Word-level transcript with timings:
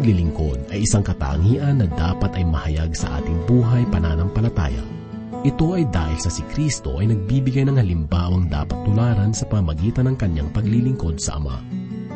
paglilingkod 0.00 0.72
ay 0.72 0.88
isang 0.88 1.04
katangian 1.04 1.84
na 1.84 1.86
dapat 1.92 2.32
ay 2.40 2.48
mahayag 2.48 2.96
sa 2.96 3.20
ating 3.20 3.36
buhay 3.44 3.84
pananampalataya. 3.92 4.80
Ito 5.44 5.76
ay 5.76 5.92
dahil 5.92 6.16
sa 6.16 6.32
si 6.32 6.40
Kristo 6.48 7.04
ay 7.04 7.12
nagbibigay 7.12 7.68
ng 7.68 7.76
halimbawang 7.76 8.48
dapat 8.48 8.80
tularan 8.88 9.36
sa 9.36 9.44
pamagitan 9.44 10.08
ng 10.08 10.16
kanyang 10.16 10.48
paglilingkod 10.56 11.20
sa 11.20 11.36
Ama. 11.36 11.60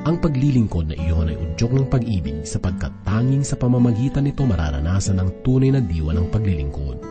Ang 0.09 0.17
paglilingkod 0.17 0.89
na 0.89 0.97
iyon 0.97 1.29
ay 1.29 1.37
udyok 1.37 1.73
ng 1.77 1.87
pag-ibig 1.93 2.49
sapagkat 2.49 2.93
tanging 3.05 3.45
sa 3.45 3.61
pamamagitan 3.61 4.25
nito 4.25 4.49
mararanasan 4.49 5.21
ang 5.21 5.29
tunay 5.45 5.69
na 5.69 5.85
diwa 5.85 6.17
ng 6.17 6.33
paglilingkod. 6.33 7.05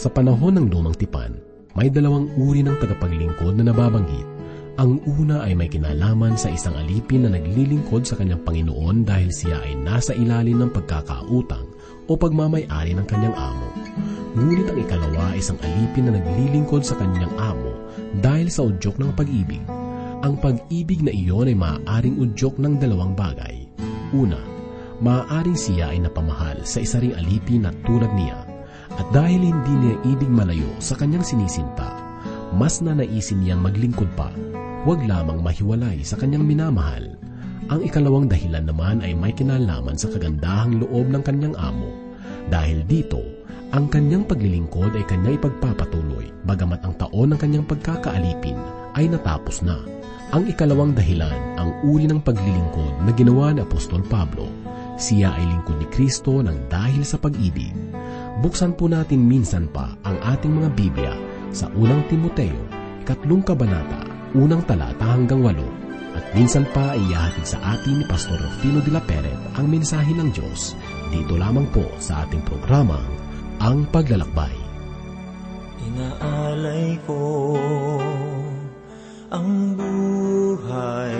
Sa 0.00 0.08
panahon 0.08 0.56
ng 0.56 0.72
lumang 0.72 0.96
tipan, 0.96 1.36
may 1.76 1.92
dalawang 1.92 2.32
uri 2.40 2.64
ng 2.64 2.80
tagapaglingkod 2.80 3.60
na 3.60 3.68
nababanggit. 3.68 4.33
Ang 4.74 4.98
una 5.06 5.46
ay 5.46 5.54
may 5.54 5.70
kinalaman 5.70 6.34
sa 6.34 6.50
isang 6.50 6.74
alipin 6.74 7.22
na 7.22 7.38
naglilingkod 7.38 8.02
sa 8.02 8.18
kanyang 8.18 8.42
Panginoon 8.42 9.06
dahil 9.06 9.30
siya 9.30 9.62
ay 9.62 9.78
nasa 9.78 10.18
ilalim 10.18 10.58
ng 10.58 10.74
pagkakautang 10.74 11.70
o 12.10 12.18
pagmamayari 12.18 12.90
ng 12.98 13.06
kanyang 13.06 13.38
amo. 13.38 13.70
Ngunit 14.34 14.66
ang 14.66 14.78
ikalawa 14.82 15.30
ay 15.30 15.38
isang 15.38 15.62
alipin 15.62 16.10
na 16.10 16.18
naglilingkod 16.18 16.82
sa 16.82 16.98
kanyang 16.98 17.30
amo 17.38 17.70
dahil 18.18 18.50
sa 18.50 18.66
udyok 18.66 18.98
ng 18.98 19.10
pag-ibig 19.14 19.62
ang 20.24 20.40
pag-ibig 20.40 21.04
na 21.04 21.12
iyon 21.12 21.52
ay 21.52 21.56
maaaring 21.58 22.16
udyok 22.16 22.56
ng 22.56 22.80
dalawang 22.80 23.12
bagay. 23.12 23.68
Una, 24.16 24.40
maaaring 25.04 25.52
siya 25.52 25.92
ay 25.92 26.00
napamahal 26.00 26.64
sa 26.64 26.80
isa 26.80 26.96
ring 26.96 27.12
alipin 27.12 27.68
na 27.68 27.70
tulad 27.84 28.08
niya. 28.16 28.40
At 28.96 29.04
dahil 29.12 29.52
hindi 29.52 29.74
niya 29.76 30.00
ibig 30.08 30.32
malayo 30.32 30.70
sa 30.80 30.96
kanyang 30.96 31.28
sinisinta, 31.28 31.92
mas 32.56 32.80
nanaisin 32.80 33.44
niyang 33.44 33.60
maglingkod 33.60 34.08
pa, 34.16 34.32
huwag 34.84 35.00
lamang 35.08 35.40
mahiwalay 35.40 36.04
sa 36.04 36.20
kanyang 36.20 36.44
minamahal. 36.44 37.16
Ang 37.72 37.80
ikalawang 37.88 38.28
dahilan 38.28 38.68
naman 38.68 39.00
ay 39.00 39.16
may 39.16 39.32
kinalaman 39.32 39.96
sa 39.96 40.12
kagandahang 40.12 40.76
loob 40.84 41.08
ng 41.08 41.24
kanyang 41.24 41.56
amo. 41.56 41.88
Dahil 42.52 42.84
dito, 42.84 43.24
ang 43.72 43.88
kanyang 43.88 44.28
paglilingkod 44.28 44.92
ay 44.92 45.08
kanya 45.08 45.40
ipagpapatuloy, 45.40 46.28
bagamat 46.44 46.84
ang 46.84 46.94
taon 47.00 47.32
ng 47.32 47.40
kanyang 47.40 47.64
pagkakaalipin 47.64 48.60
ay 48.92 49.08
natapos 49.08 49.64
na. 49.64 49.80
Ang 50.36 50.52
ikalawang 50.52 50.92
dahilan, 50.92 51.56
ang 51.56 51.72
uri 51.88 52.04
ng 52.04 52.20
paglilingkod 52.20 53.08
na 53.08 53.10
ginawa 53.16 53.56
ni 53.56 53.64
Apostol 53.64 54.04
Pablo. 54.04 54.44
Siya 55.00 55.32
ay 55.32 55.48
lingkod 55.48 55.80
ni 55.80 55.88
Kristo 55.88 56.44
ng 56.44 56.68
dahil 56.68 57.02
sa 57.08 57.16
pag-ibig. 57.16 57.72
Buksan 58.44 58.76
po 58.76 58.86
natin 58.86 59.24
minsan 59.24 59.64
pa 59.72 59.96
ang 60.04 60.20
ating 60.22 60.52
mga 60.52 60.70
Biblia 60.76 61.14
sa 61.56 61.72
unang 61.72 62.04
Timoteo, 62.12 62.60
ikatlong 63.00 63.42
kabanata, 63.42 64.13
unang 64.34 64.66
talata 64.66 65.14
hanggang 65.14 65.40
walo. 65.40 65.66
At 66.14 66.30
minsan 66.30 66.62
pa 66.70 66.94
iyahatid 66.94 67.42
sa 67.42 67.58
atin 67.74 68.02
ni 68.02 68.04
Pastor 68.06 68.38
Rufino 68.38 68.78
de 68.82 68.94
la 68.94 69.02
Peret 69.02 69.34
ang 69.58 69.66
mensahe 69.66 70.14
ng 70.14 70.30
Diyos 70.30 70.78
dito 71.10 71.34
lamang 71.34 71.66
po 71.74 71.82
sa 71.98 72.22
ating 72.22 72.42
programang 72.46 73.02
Ang 73.58 73.86
Paglalakbay. 73.90 74.54
Inaalay 75.90 76.94
ko 77.02 77.22
ang 79.34 79.74
buhay 79.74 81.18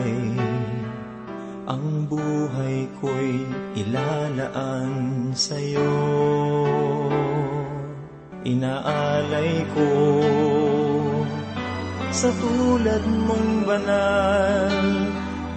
Ang 1.66 2.06
buhay 2.06 2.86
ko'y 3.02 3.42
ilalaan 3.74 5.34
sa'yo 5.34 5.90
Inaalay 8.46 9.66
ko 9.74 9.88
Sa 12.14 12.30
tulad 12.38 13.02
mong 13.26 13.66
banal. 13.66 14.86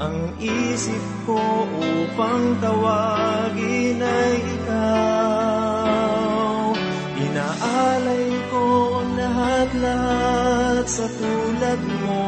Ang 0.01 0.33
isip 0.41 1.05
ko 1.29 1.37
upang 1.69 2.57
tawagin 2.57 4.01
ay 4.01 4.41
ikaw. 4.57 5.93
Inaalay 7.13 8.29
ko 8.49 8.65
lahat-lahat 9.13 10.85
sa 10.89 11.05
tulad 11.05 11.77
mo. 12.01 12.25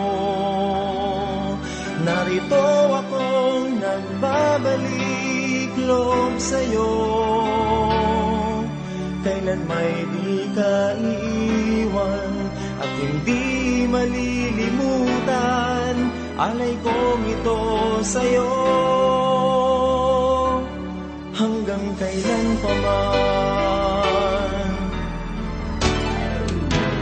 Narito 2.05 2.69
akong 3.01 3.81
nagbabalik 3.81 5.73
loob 5.89 6.37
sa'yo. 6.37 6.93
Kailan 9.25 9.65
may 9.65 10.05
di 10.13 10.45
ka 10.53 10.93
iiwan 11.01 11.18
malilimutan 13.91 15.69
Alay 16.39 16.71
kong 16.79 17.27
ito 17.27 17.59
sa'yo. 17.99 18.47
Hanggang 21.35 21.83
kailan 21.99 22.47
pa 22.63 22.71
man? 22.79 24.71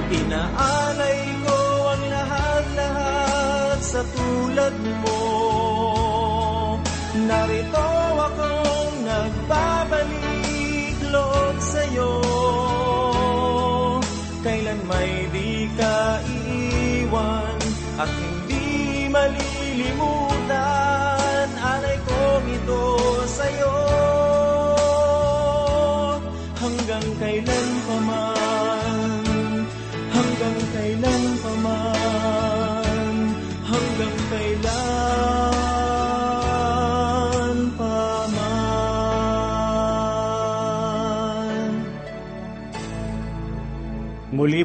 Inaalay 0.09 1.21
ko 1.45 1.59
ang 1.85 2.03
lahat-lahat 2.09 3.77
sa 3.77 4.01
tulad 4.09 4.73
mo 5.05 5.16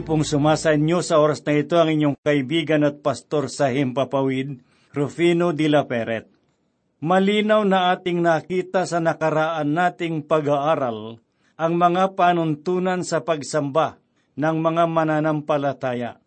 pong 0.02 0.26
sumasa 0.26 0.74
inyo 0.74 0.98
sa 1.00 1.22
oras 1.22 1.40
na 1.46 1.54
ito 1.54 1.78
ang 1.78 1.88
inyong 1.88 2.18
kaibigan 2.18 2.82
at 2.82 3.00
pastor 3.00 3.46
sa 3.46 3.70
Himpapawid, 3.70 4.58
Rufino 4.90 5.54
de 5.54 5.70
la 5.70 5.86
Peret. 5.86 6.26
Malinaw 7.02 7.62
na 7.66 7.94
ating 7.94 8.22
nakita 8.22 8.86
sa 8.86 8.98
nakaraan 8.98 9.74
nating 9.74 10.26
pag-aaral 10.26 11.22
ang 11.58 11.72
mga 11.78 12.18
panuntunan 12.18 13.06
sa 13.06 13.22
pagsamba 13.22 13.98
ng 14.34 14.56
mga 14.58 14.84
mananampalataya. 14.90 16.18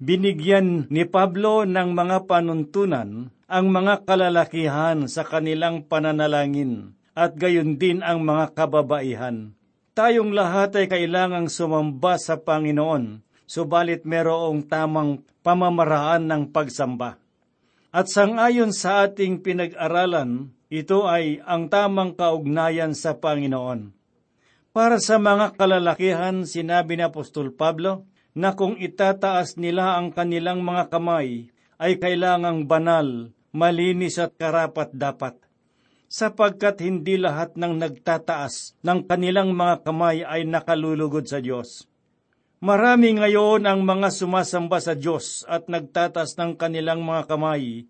Binigyan 0.00 0.88
ni 0.90 1.04
Pablo 1.08 1.64
ng 1.64 1.94
mga 1.94 2.28
panuntunan 2.28 3.32
ang 3.48 3.66
mga 3.70 4.04
kalalakihan 4.04 5.08
sa 5.08 5.24
kanilang 5.24 5.86
pananalangin 5.88 6.96
at 7.14 7.36
gayon 7.38 7.78
din 7.78 8.02
ang 8.02 8.24
mga 8.24 8.52
kababaihan. 8.56 9.56
Tayong 9.94 10.34
lahat 10.34 10.74
ay 10.74 10.90
kailangang 10.90 11.46
sumamba 11.46 12.18
sa 12.18 12.34
Panginoon, 12.42 13.22
subalit 13.46 14.02
merong 14.02 14.66
tamang 14.66 15.22
pamamaraan 15.46 16.26
ng 16.26 16.42
pagsamba. 16.50 17.14
At 17.94 18.10
sangayon 18.10 18.74
sa 18.74 19.06
ating 19.06 19.46
pinag-aralan, 19.46 20.50
ito 20.66 21.06
ay 21.06 21.38
ang 21.46 21.70
tamang 21.70 22.18
kaugnayan 22.18 22.90
sa 22.90 23.22
Panginoon. 23.22 23.94
Para 24.74 24.98
sa 24.98 25.22
mga 25.22 25.54
kalalakihan, 25.54 26.42
sinabi 26.42 26.98
ni 26.98 27.06
Apostol 27.06 27.54
Pablo 27.54 28.02
na 28.34 28.58
kung 28.58 28.74
itataas 28.74 29.54
nila 29.62 29.94
ang 29.94 30.10
kanilang 30.10 30.66
mga 30.66 30.90
kamay, 30.90 31.54
ay 31.78 32.02
kailangang 32.02 32.66
banal, 32.66 33.30
malinis 33.54 34.18
at 34.18 34.34
karapat 34.34 34.90
dapat. 34.90 35.38
Sapagkat 36.10 36.84
hindi 36.84 37.18
lahat 37.18 37.58
ng 37.58 37.80
nagtataas 37.80 38.78
ng 38.84 39.08
kanilang 39.08 39.56
mga 39.56 39.82
kamay 39.82 40.22
ay 40.22 40.46
nakalulugod 40.46 41.26
sa 41.26 41.42
Diyos. 41.42 41.88
Marami 42.64 43.12
ngayon 43.20 43.68
ang 43.68 43.84
mga 43.84 44.08
sumasamba 44.08 44.80
sa 44.80 44.96
Diyos 44.96 45.44
at 45.44 45.68
nagtatas 45.68 46.38
ng 46.40 46.56
kanilang 46.56 47.04
mga 47.04 47.28
kamay. 47.28 47.84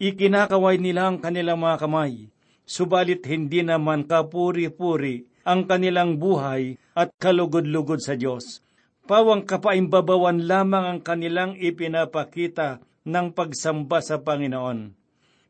Ikinakaway 0.00 0.80
nila 0.80 1.12
ang 1.12 1.20
kanilang 1.20 1.60
mga 1.60 1.84
kamay, 1.84 2.32
subalit 2.64 3.24
hindi 3.28 3.60
naman 3.60 4.08
kapuri-puri 4.08 5.28
ang 5.46 5.68
kanilang 5.68 6.16
buhay 6.16 6.80
at 6.96 7.12
kalugod-lugod 7.20 8.00
sa 8.00 8.18
Diyos. 8.18 8.64
Pawang 9.06 9.46
kapaimbabawan 9.46 10.48
lamang 10.50 10.84
ang 10.96 11.00
kanilang 11.04 11.54
ipinapakita 11.54 12.82
ng 13.06 13.36
pagsamba 13.36 14.02
sa 14.02 14.18
Panginoon. 14.18 15.05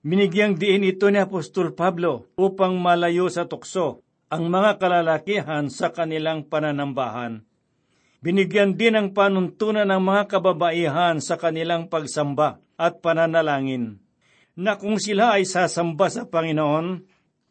Binigyang 0.06 0.55
diin 0.55 0.87
ito 0.87 1.11
ni 1.11 1.19
Apostol 1.19 1.75
Pablo 1.75 2.31
upang 2.38 2.79
malayo 2.79 3.26
sa 3.26 3.50
tukso 3.50 4.06
ang 4.31 4.47
mga 4.47 4.79
kalalakihan 4.79 5.67
sa 5.67 5.91
kanilang 5.91 6.47
pananambahan. 6.47 7.43
Binigyan 8.23 8.79
din 8.79 8.94
ng 8.94 9.08
panuntunan 9.11 9.91
ng 9.91 9.99
mga 9.99 10.31
kababaihan 10.31 11.19
sa 11.19 11.35
kanilang 11.35 11.91
pagsamba 11.91 12.62
at 12.79 13.03
pananalangin, 13.03 13.99
na 14.55 14.79
kung 14.79 15.03
sila 15.03 15.35
ay 15.35 15.43
sasamba 15.43 16.06
sa 16.06 16.31
Panginoon, 16.31 17.02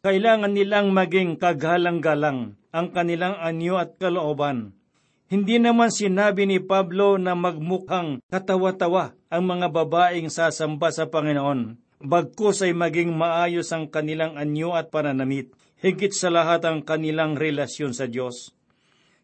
Kailangan 0.06 0.54
nilang 0.54 0.94
maging 0.94 1.34
kagalang-galang 1.34 2.54
ang 2.70 2.86
kanilang 2.94 3.34
anyo 3.42 3.74
at 3.74 3.98
kalooban. 3.98 4.78
Hindi 5.26 5.58
naman 5.58 5.90
sinabi 5.90 6.46
ni 6.46 6.62
Pablo 6.62 7.18
na 7.18 7.34
magmukhang 7.34 8.22
katawa-tawa 8.30 9.18
ang 9.26 9.42
mga 9.42 9.66
babaeng 9.66 10.30
sasamba 10.30 10.94
sa 10.94 11.10
Panginoon. 11.10 11.85
Bagkus 12.02 12.60
ay 12.60 12.76
maging 12.76 13.16
maayos 13.16 13.72
ang 13.72 13.88
kanilang 13.88 14.36
anyo 14.36 14.76
at 14.76 14.92
pananamit, 14.92 15.52
higit 15.80 16.12
sa 16.12 16.28
lahat 16.28 16.64
ang 16.68 16.84
kanilang 16.84 17.40
relasyon 17.40 17.96
sa 17.96 18.04
Diyos. 18.04 18.52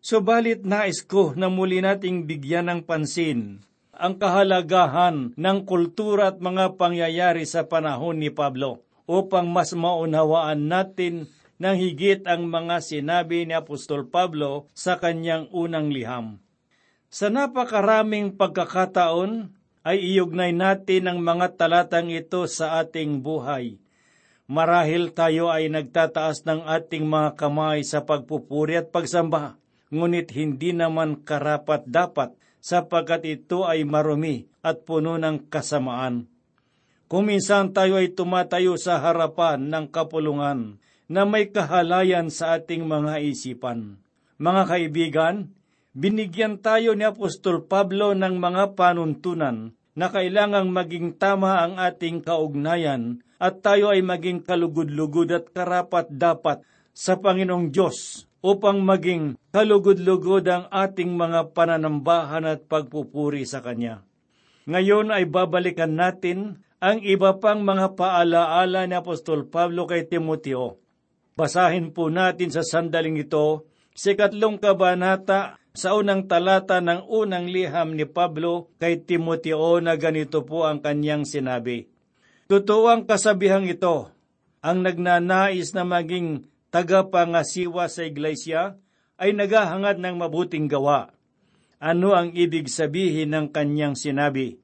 Subalit 0.03 0.65
nais 0.67 1.05
ko 1.05 1.37
na 1.37 1.47
muli 1.53 1.79
nating 1.79 2.27
bigyan 2.27 2.73
ng 2.73 2.81
pansin 2.89 3.63
ang 3.93 4.19
kahalagahan 4.19 5.37
ng 5.37 5.59
kultura 5.63 6.35
at 6.35 6.43
mga 6.43 6.75
pangyayari 6.75 7.47
sa 7.47 7.69
panahon 7.69 8.19
ni 8.19 8.35
Pablo 8.35 8.83
upang 9.07 9.47
mas 9.47 9.71
maunawaan 9.77 10.67
natin 10.67 11.31
ng 11.63 11.77
higit 11.79 12.27
ang 12.27 12.51
mga 12.51 12.83
sinabi 12.83 13.47
ni 13.47 13.55
Apostol 13.55 14.11
Pablo 14.11 14.67
sa 14.75 14.99
kanyang 14.99 15.47
unang 15.55 15.95
liham. 15.95 16.43
Sa 17.13 17.31
napakaraming 17.31 18.35
pagkakataon 18.35 19.55
ay 19.82 19.99
iugnay 20.19 20.55
natin 20.55 21.11
ang 21.11 21.19
mga 21.23 21.58
talatang 21.58 22.11
ito 22.11 22.46
sa 22.46 22.82
ating 22.82 23.23
buhay. 23.23 23.79
Marahil 24.46 25.14
tayo 25.14 25.50
ay 25.50 25.70
nagtataas 25.70 26.46
ng 26.46 26.67
ating 26.67 27.06
mga 27.06 27.38
kamay 27.38 27.82
sa 27.87 28.02
pagpupuri 28.02 28.79
at 28.79 28.90
pagsamba, 28.90 29.58
ngunit 29.90 30.34
hindi 30.34 30.75
naman 30.75 31.23
karapat 31.23 31.87
dapat 31.87 32.34
sapagkat 32.62 33.26
ito 33.26 33.67
ay 33.67 33.82
marumi 33.82 34.46
at 34.62 34.87
puno 34.87 35.19
ng 35.19 35.50
kasamaan. 35.50 36.31
Kung 37.11 37.28
minsan 37.28 37.75
tayo 37.75 37.99
ay 37.99 38.14
tumatayo 38.14 38.78
sa 38.81 39.02
harapan 39.02 39.69
ng 39.69 39.90
kapulungan, 39.90 40.81
na 41.12 41.28
may 41.28 41.52
kahalayan 41.52 42.32
sa 42.32 42.56
ating 42.56 42.88
mga 42.88 43.20
isipan. 43.20 44.00
Mga 44.40 44.62
kaibigan, 44.64 45.52
binigyan 45.93 46.61
tayo 46.61 46.97
ni 46.97 47.05
Apostol 47.05 47.69
Pablo 47.69 48.17
ng 48.17 48.41
mga 48.41 48.77
panuntunan 48.77 49.77
na 49.93 50.09
kailangang 50.09 50.73
maging 50.73 51.21
tama 51.21 51.61
ang 51.61 51.77
ating 51.77 52.25
kaugnayan 52.25 53.21
at 53.37 53.61
tayo 53.61 53.93
ay 53.93 54.00
maging 54.00 54.41
kalugod-lugod 54.41 55.29
at 55.37 55.53
karapat 55.53 56.09
dapat 56.09 56.65
sa 56.97 57.21
Panginoong 57.21 57.69
Diyos 57.69 58.25
upang 58.41 58.81
maging 58.81 59.37
kalugod-lugod 59.53 60.49
ang 60.49 60.65
ating 60.73 61.12
mga 61.12 61.53
pananambahan 61.53 62.49
at 62.49 62.65
pagpupuri 62.65 63.45
sa 63.45 63.61
Kanya. 63.61 64.00
Ngayon 64.65 65.12
ay 65.12 65.29
babalikan 65.29 65.93
natin 65.93 66.65
ang 66.81 67.05
iba 67.05 67.37
pang 67.37 67.61
mga 67.61 67.95
paalaala 67.95 68.88
ni 68.88 68.97
Apostol 68.97 69.47
Pablo 69.47 69.85
kay 69.85 70.09
Timoteo 70.09 70.83
Basahin 71.33 71.97
po 71.97 72.12
natin 72.12 72.53
sa 72.53 72.61
sandaling 72.61 73.17
ito 73.17 73.65
sa 73.93 74.17
ikatlong 74.17 74.56
kabanata 74.56 75.61
sa 75.73 75.97
unang 75.97 76.29
talata 76.29 76.85
ng 76.85 77.09
unang 77.09 77.49
liham 77.49 77.97
ni 77.97 78.05
Pablo 78.05 78.69
kay 78.77 79.00
Timoteo 79.05 79.81
na 79.81 79.97
ganito 79.97 80.44
po 80.44 80.69
ang 80.69 80.85
kanyang 80.85 81.25
sinabi. 81.25 81.89
Totoo 82.49 82.93
ang 82.93 83.09
kasabihang 83.09 83.65
ito, 83.65 84.12
ang 84.61 84.85
nagnanais 84.85 85.73
na 85.73 85.89
maging 85.89 86.44
tagapangasiwa 86.69 87.89
sa 87.89 88.05
iglesia 88.05 88.77
ay 89.17 89.33
naghahangad 89.33 89.97
ng 90.00 90.17
mabuting 90.21 90.69
gawa. 90.69 91.12
Ano 91.81 92.12
ang 92.12 92.37
ibig 92.37 92.69
sabihin 92.69 93.33
ng 93.33 93.49
kanyang 93.50 93.97
sinabi? 93.97 94.61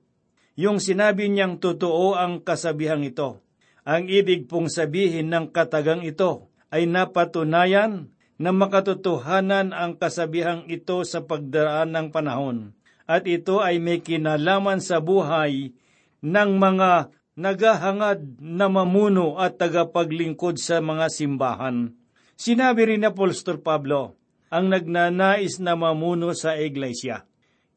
Yung 0.58 0.82
sinabi 0.82 1.30
niyang 1.32 1.56
totoo 1.62 2.18
ang 2.18 2.44
kasabihang 2.44 3.06
ito. 3.06 3.40
Ang 3.88 4.10
ibig 4.12 4.50
pong 4.50 4.68
sabihin 4.68 5.32
ng 5.32 5.54
katagang 5.54 6.04
ito 6.04 6.52
ay 6.68 6.84
napatunayan 6.84 8.12
na 8.38 8.54
makatotohanan 8.54 9.74
ang 9.74 9.98
kasabihang 9.98 10.70
ito 10.70 11.02
sa 11.02 11.26
pagdaraan 11.26 11.90
ng 11.90 12.08
panahon. 12.14 12.72
At 13.04 13.26
ito 13.26 13.58
ay 13.58 13.82
may 13.82 13.98
kinalaman 13.98 14.78
sa 14.78 15.02
buhay 15.02 15.74
ng 16.22 16.50
mga 16.56 17.10
naghahangad 17.38 18.38
na 18.38 18.66
mamuno 18.70 19.38
at 19.38 19.58
tagapaglingkod 19.58 20.58
sa 20.58 20.78
mga 20.78 21.06
simbahan. 21.10 21.94
Sinabi 22.38 22.94
rin 22.94 23.02
ni 23.02 23.08
Apostol 23.10 23.58
Pablo, 23.58 24.14
ang 24.48 24.70
nagnanais 24.70 25.58
na 25.58 25.74
mamuno 25.74 26.30
sa 26.32 26.54
iglesia. 26.54 27.26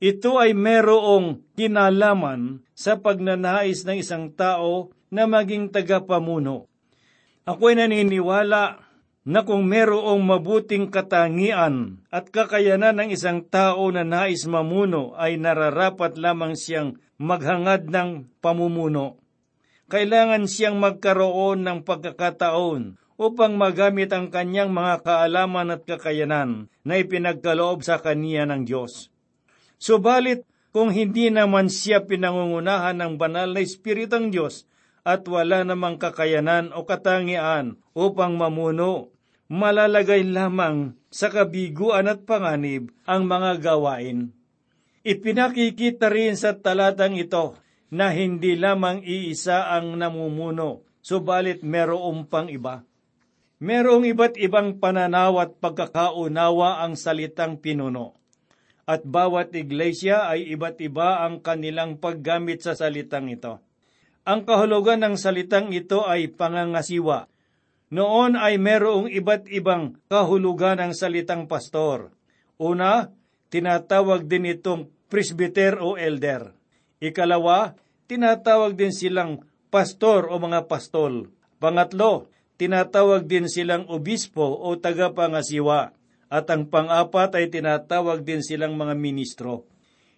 Ito 0.01 0.41
ay 0.41 0.57
merong 0.57 1.53
kinalaman 1.53 2.65
sa 2.73 2.97
pagnanais 2.97 3.85
ng 3.85 3.97
isang 4.01 4.33
tao 4.33 4.89
na 5.13 5.29
maging 5.29 5.69
tagapamuno. 5.69 6.65
Ako'y 7.45 7.77
naniniwala 7.77 8.90
na 9.21 9.45
kung 9.45 9.69
merong 9.69 10.21
mabuting 10.25 10.89
katangian 10.89 12.01
at 12.09 12.33
kakayanan 12.33 12.97
ng 12.97 13.09
isang 13.13 13.45
tao 13.45 13.93
na 13.93 14.01
nais 14.01 14.49
mamuno 14.49 15.13
ay 15.13 15.37
nararapat 15.37 16.17
lamang 16.17 16.57
siyang 16.57 16.97
maghangad 17.21 17.85
ng 17.93 18.25
pamumuno. 18.41 19.21
Kailangan 19.91 20.49
siyang 20.49 20.81
magkaroon 20.81 21.61
ng 21.61 21.85
pagkakataon 21.85 22.97
upang 23.21 23.53
magamit 23.53 24.09
ang 24.09 24.33
kanyang 24.33 24.73
mga 24.73 25.05
kaalaman 25.05 25.77
at 25.77 25.85
kakayanan 25.85 26.73
na 26.81 26.93
ipinagkaloob 26.97 27.85
sa 27.85 28.01
kaniya 28.01 28.49
ng 28.49 28.65
Diyos. 28.65 29.13
Subalit, 29.77 30.49
kung 30.71 30.89
hindi 30.89 31.27
naman 31.27 31.67
siya 31.67 32.07
pinangungunahan 32.07 32.95
ng 32.97 33.13
banal 33.19 33.51
na 33.51 33.59
Espiritu 33.61 34.17
ng 34.17 34.31
Diyos, 34.31 34.63
at 35.01 35.25
wala 35.25 35.65
namang 35.65 35.97
kakayanan 35.97 36.69
o 36.77 36.85
katangian 36.85 37.81
upang 37.97 38.37
mamuno, 38.37 39.09
malalagay 39.49 40.21
lamang 40.23 40.93
sa 41.09 41.27
kabiguan 41.27 42.07
at 42.07 42.23
panganib 42.23 42.93
ang 43.03 43.25
mga 43.25 43.59
gawain. 43.59 44.31
Ipinakikita 45.01 46.13
rin 46.13 46.37
sa 46.37 46.53
talatang 46.53 47.17
ito 47.17 47.57
na 47.89 48.13
hindi 48.13 48.53
lamang 48.55 49.01
iisa 49.01 49.73
ang 49.73 49.97
namumuno, 49.97 50.85
subalit 51.01 51.65
merong 51.65 52.29
pang 52.29 52.47
iba. 52.47 52.85
Merong 53.61 54.09
iba't 54.09 54.41
ibang 54.41 54.81
pananaw 54.81 55.37
at 55.41 55.51
pagkakaunawa 55.61 56.81
ang 56.81 56.97
salitang 56.97 57.61
pinuno. 57.61 58.17
At 58.89 59.05
bawat 59.05 59.53
iglesia 59.53 60.25
ay 60.25 60.49
iba't 60.57 60.81
iba 60.81 61.21
ang 61.21 61.45
kanilang 61.45 62.01
paggamit 62.01 62.65
sa 62.65 62.73
salitang 62.73 63.29
ito. 63.29 63.61
Ang 64.21 64.45
kahulugan 64.45 65.01
ng 65.01 65.15
salitang 65.17 65.73
ito 65.73 66.05
ay 66.05 66.29
pangangasiwa. 66.29 67.25
Noon 67.89 68.37
ay 68.37 68.61
merong 68.61 69.09
iba't 69.09 69.49
ibang 69.49 69.97
kahulugan 70.05 70.77
ng 70.77 70.93
salitang 70.93 71.49
pastor. 71.49 72.13
Una, 72.61 73.09
tinatawag 73.49 74.29
din 74.29 74.45
itong 74.45 74.93
presbyter 75.09 75.81
o 75.81 75.97
elder. 75.97 76.53
Ikalawa, 77.01 77.73
tinatawag 78.05 78.77
din 78.77 78.93
silang 78.93 79.41
pastor 79.73 80.29
o 80.29 80.37
mga 80.37 80.69
pastol. 80.69 81.33
Pangatlo, 81.57 82.29
tinatawag 82.61 83.25
din 83.25 83.49
silang 83.49 83.89
obispo 83.89 84.45
o 84.45 84.77
tagapangasiwa. 84.77 85.97
At 86.31 86.45
ang 86.47 86.69
pang-apat 86.69 87.41
ay 87.41 87.49
tinatawag 87.49 88.21
din 88.21 88.45
silang 88.45 88.77
mga 88.77 88.93
ministro. 88.95 89.70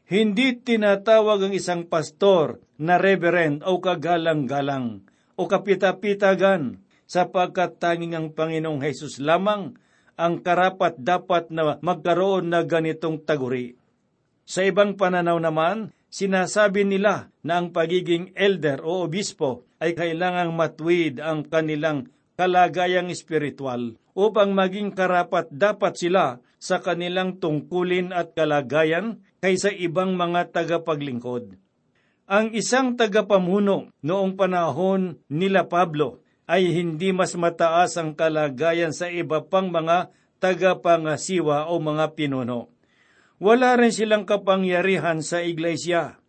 Hindi 0.04 0.60
tinatawag 0.60 1.48
ang 1.48 1.54
isang 1.56 1.88
pastor 1.88 2.60
na 2.76 3.00
reverend 3.00 3.64
o 3.64 3.80
kagalang-galang 3.80 5.08
o 5.40 5.48
kapitapitagan 5.48 6.84
sapagkat 7.08 7.80
tanging 7.80 8.12
ang 8.12 8.28
Panginoong 8.36 8.84
Hesus 8.84 9.24
lamang 9.24 9.80
ang 10.20 10.44
karapat 10.44 11.00
dapat 11.00 11.50
na 11.50 11.80
magkaroon 11.80 12.52
na 12.52 12.68
ganitong 12.68 13.24
taguri. 13.24 13.80
Sa 14.44 14.62
ibang 14.68 15.00
pananaw 15.00 15.40
naman, 15.40 15.96
sinasabi 16.12 16.84
nila 16.84 17.32
na 17.42 17.64
ang 17.64 17.72
pagiging 17.72 18.36
elder 18.36 18.84
o 18.84 19.08
obispo 19.08 19.64
ay 19.80 19.96
kailangang 19.96 20.52
matwid 20.52 21.24
ang 21.24 21.48
kanilang 21.48 22.12
kalagayang 22.36 23.08
espiritual 23.08 23.96
upang 24.14 24.54
maging 24.54 24.94
karapat 24.94 25.50
dapat 25.50 25.98
sila 25.98 26.42
sa 26.62 26.80
kanilang 26.80 27.42
tungkulin 27.42 28.16
at 28.16 28.38
kalagayan 28.38 29.20
kaysa 29.44 29.74
ibang 29.76 30.16
mga 30.16 30.56
tagapaglingkod. 30.56 31.60
Ang 32.24 32.56
isang 32.56 32.96
tagapamuno 32.96 33.92
noong 34.00 34.40
panahon 34.40 35.20
nila 35.28 35.68
Pablo 35.68 36.24
ay 36.48 36.72
hindi 36.72 37.12
mas 37.12 37.36
mataas 37.36 38.00
ang 38.00 38.16
kalagayan 38.16 38.96
sa 38.96 39.12
iba 39.12 39.44
pang 39.44 39.68
mga 39.68 40.08
tagapangasiwa 40.40 41.68
o 41.68 41.84
mga 41.84 42.16
pinuno. 42.16 42.72
Wala 43.44 43.76
rin 43.76 43.92
silang 43.92 44.24
kapangyarihan 44.24 45.20
sa 45.20 45.44
iglesia. 45.44 46.20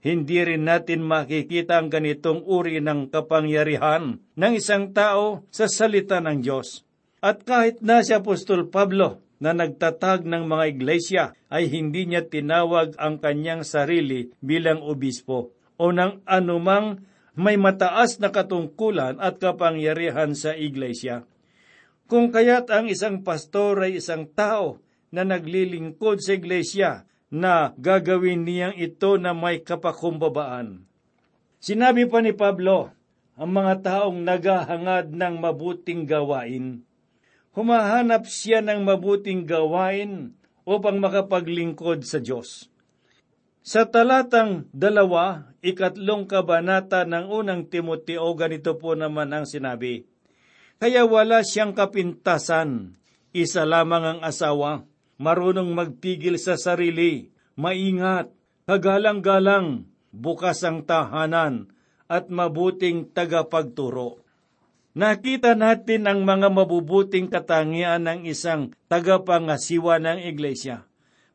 Hindi 0.00 0.40
rin 0.40 0.64
natin 0.64 1.04
makikita 1.04 1.78
ang 1.78 1.92
ganitong 1.92 2.42
uri 2.48 2.80
ng 2.80 3.12
kapangyarihan 3.12 4.18
ng 4.18 4.52
isang 4.56 4.90
tao 4.96 5.44
sa 5.52 5.68
salita 5.68 6.18
ng 6.18 6.40
Diyos. 6.40 6.88
At 7.22 7.46
kahit 7.46 7.78
na 7.86 8.02
si 8.02 8.10
Apostol 8.10 8.66
Pablo 8.66 9.22
na 9.38 9.54
nagtatag 9.54 10.26
ng 10.26 10.42
mga 10.42 10.64
iglesia 10.74 11.24
ay 11.46 11.70
hindi 11.70 12.10
niya 12.10 12.26
tinawag 12.26 12.98
ang 12.98 13.22
kanyang 13.22 13.62
sarili 13.62 14.34
bilang 14.42 14.82
obispo 14.82 15.54
o 15.78 15.94
ng 15.94 16.26
anumang 16.26 17.06
may 17.38 17.54
mataas 17.54 18.18
na 18.18 18.34
katungkulan 18.34 19.22
at 19.22 19.38
kapangyarihan 19.38 20.34
sa 20.34 20.52
iglesia. 20.58 21.22
Kung 22.10 22.34
kaya't 22.34 22.68
ang 22.74 22.90
isang 22.90 23.22
pastor 23.22 23.86
ay 23.86 24.02
isang 24.02 24.26
tao 24.26 24.82
na 25.14 25.22
naglilingkod 25.22 26.18
sa 26.20 26.34
iglesia 26.34 27.06
na 27.32 27.72
gagawin 27.80 28.44
niyang 28.44 28.76
ito 28.76 29.16
na 29.16 29.32
may 29.32 29.64
kapakumbabaan. 29.64 30.84
Sinabi 31.62 32.04
pa 32.10 32.18
ni 32.20 32.34
Pablo, 32.34 32.92
ang 33.38 33.50
mga 33.54 33.74
taong 33.80 34.18
naghahangad 34.20 35.14
ng 35.14 35.34
mabuting 35.40 36.04
gawain. 36.04 36.84
Humahanap 37.52 38.24
siya 38.24 38.64
ng 38.64 38.80
mabuting 38.80 39.44
gawain 39.44 40.32
upang 40.64 40.96
makapaglingkod 40.96 42.00
sa 42.00 42.16
Diyos. 42.16 42.72
Sa 43.60 43.84
talatang 43.84 44.72
dalawa, 44.72 45.52
ikatlong 45.60 46.24
kabanata 46.24 47.04
ng 47.04 47.28
unang 47.28 47.68
Timoteo, 47.68 48.32
ganito 48.32 48.80
po 48.80 48.96
naman 48.96 49.30
ang 49.36 49.44
sinabi, 49.44 50.08
Kaya 50.80 51.04
wala 51.04 51.44
siyang 51.44 51.76
kapintasan, 51.76 52.96
isa 53.36 53.68
lamang 53.68 54.16
ang 54.16 54.20
asawa, 54.24 54.88
marunong 55.20 55.76
magpigil 55.76 56.40
sa 56.40 56.56
sarili, 56.56 57.30
maingat, 57.54 58.32
kagalang-galang, 58.64 59.92
bukas 60.08 60.64
ang 60.64 60.88
tahanan, 60.88 61.68
at 62.08 62.32
mabuting 62.32 63.12
tagapagturo. 63.12 64.21
Nakita 64.92 65.56
natin 65.56 66.04
ang 66.04 66.20
mga 66.28 66.52
mabubuting 66.52 67.32
katangian 67.32 68.04
ng 68.04 68.28
isang 68.28 68.76
tagapangasiwa 68.92 69.96
ng 69.96 70.28
iglesia. 70.28 70.84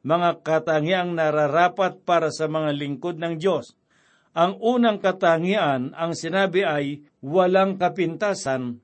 Mga 0.05 0.45
katangiang 0.45 1.17
nararapat 1.17 2.05
para 2.05 2.29
sa 2.29 2.45
mga 2.45 2.69
lingkod 2.77 3.17
ng 3.17 3.41
Diyos. 3.41 3.73
Ang 4.37 4.61
unang 4.61 5.01
katangian, 5.01 5.97
ang 5.97 6.13
sinabi 6.13 6.61
ay 6.61 7.01
walang 7.25 7.81
kapintasan. 7.81 8.77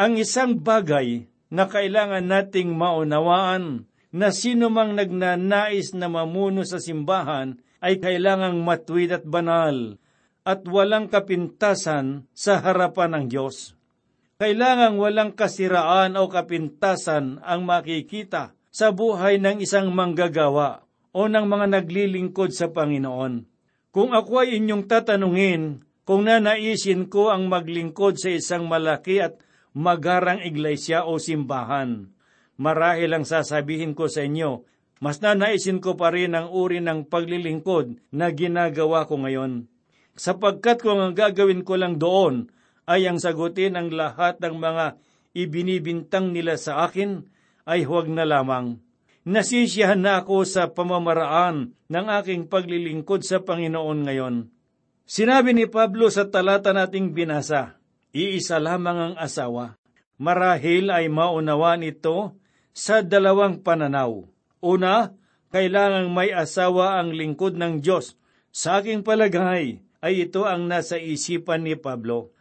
Ang 0.00 0.12
isang 0.16 0.56
bagay 0.56 1.28
na 1.52 1.68
kailangan 1.68 2.24
nating 2.24 2.72
maunawaan 2.72 3.84
na 4.08 4.32
sino 4.32 4.72
mang 4.72 4.96
nagnanais 4.96 5.92
na 5.92 6.08
mamuno 6.08 6.64
sa 6.64 6.80
simbahan 6.80 7.60
ay 7.84 8.00
kailangang 8.00 8.64
matwid 8.64 9.12
at 9.12 9.28
banal 9.28 10.00
at 10.48 10.64
walang 10.64 11.12
kapintasan 11.12 12.24
sa 12.32 12.64
harapan 12.64 13.20
ng 13.20 13.24
Diyos. 13.28 13.73
Kailangang 14.44 15.00
walang 15.00 15.32
kasiraan 15.32 16.20
o 16.20 16.28
kapintasan 16.28 17.40
ang 17.40 17.64
makikita 17.64 18.52
sa 18.68 18.92
buhay 18.92 19.40
ng 19.40 19.64
isang 19.64 19.88
manggagawa 19.88 20.84
o 21.16 21.32
ng 21.32 21.48
mga 21.48 21.72
naglilingkod 21.72 22.52
sa 22.52 22.68
Panginoon. 22.68 23.48
Kung 23.88 24.12
ako 24.12 24.44
ay 24.44 24.60
inyong 24.60 24.84
tatanungin 24.84 25.80
kung 26.04 26.28
nanaisin 26.28 27.08
ko 27.08 27.32
ang 27.32 27.48
maglingkod 27.48 28.20
sa 28.20 28.36
isang 28.36 28.68
malaki 28.68 29.24
at 29.24 29.40
magarang 29.72 30.44
iglesia 30.44 31.08
o 31.08 31.16
simbahan, 31.16 32.12
marahil 32.60 33.16
ang 33.16 33.24
sasabihin 33.24 33.96
ko 33.96 34.12
sa 34.12 34.28
inyo, 34.28 34.60
mas 35.00 35.24
nanaisin 35.24 35.80
ko 35.80 35.96
pa 35.96 36.12
rin 36.12 36.36
ang 36.36 36.52
uri 36.52 36.84
ng 36.84 37.08
paglilingkod 37.08 38.12
na 38.12 38.28
ginagawa 38.28 39.08
ko 39.08 39.24
ngayon. 39.24 39.72
Sapagkat 40.20 40.84
kung 40.84 41.00
ang 41.00 41.16
gagawin 41.16 41.64
ko 41.64 41.80
lang 41.80 41.96
doon 41.96 42.52
ay 42.84 43.08
ang 43.08 43.20
sagutin 43.20 43.76
ang 43.76 43.92
lahat 43.92 44.40
ng 44.40 44.56
mga 44.56 44.86
ibinibintang 45.34 46.30
nila 46.30 46.60
sa 46.60 46.84
akin, 46.84 47.24
ay 47.64 47.88
huwag 47.88 48.12
na 48.12 48.28
lamang. 48.28 48.80
Nasisiyahan 49.24 50.04
na 50.04 50.20
ako 50.20 50.44
sa 50.44 50.68
pamamaraan 50.68 51.72
ng 51.88 52.06
aking 52.20 52.44
paglilingkod 52.52 53.24
sa 53.24 53.40
Panginoon 53.40 54.04
ngayon. 54.04 54.52
Sinabi 55.08 55.56
ni 55.56 55.64
Pablo 55.64 56.12
sa 56.12 56.28
talata 56.28 56.76
nating 56.76 57.16
binasa, 57.16 57.80
iisa 58.12 58.60
lamang 58.60 58.98
ang 59.00 59.14
asawa. 59.16 59.80
Marahil 60.20 60.92
ay 60.92 61.08
maunawa 61.08 61.80
nito 61.80 62.36
sa 62.76 63.00
dalawang 63.00 63.64
pananaw. 63.64 64.28
Una, 64.60 65.16
kailangang 65.48 66.12
may 66.12 66.34
asawa 66.34 67.00
ang 67.00 67.16
lingkod 67.16 67.56
ng 67.56 67.80
Diyos. 67.80 68.20
Sa 68.52 68.82
aking 68.82 69.06
palagay, 69.06 69.80
ay 70.04 70.14
ito 70.28 70.44
ang 70.44 70.68
nasa 70.68 71.00
isipan 71.00 71.64
ni 71.64 71.80
Pablo. 71.80 72.33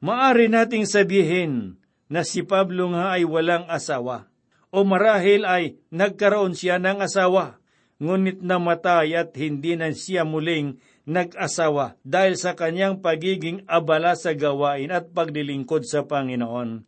Maari 0.00 0.48
nating 0.48 0.88
sabihin 0.88 1.76
na 2.08 2.24
si 2.24 2.40
Pablo 2.40 2.88
nga 2.96 3.12
ay 3.12 3.28
walang 3.28 3.68
asawa 3.68 4.32
o 4.72 4.80
marahil 4.80 5.44
ay 5.44 5.76
nagkaroon 5.92 6.56
siya 6.56 6.80
ng 6.80 7.04
asawa, 7.04 7.60
ngunit 8.00 8.40
namatay 8.40 9.12
at 9.12 9.36
hindi 9.36 9.76
na 9.76 9.92
siya 9.92 10.24
muling 10.24 10.80
nag-asawa 11.04 12.00
dahil 12.00 12.40
sa 12.40 12.56
kanyang 12.56 13.04
pagiging 13.04 13.60
abala 13.68 14.16
sa 14.16 14.32
gawain 14.32 14.88
at 14.88 15.12
paglilingkod 15.12 15.84
sa 15.84 16.08
Panginoon. 16.08 16.86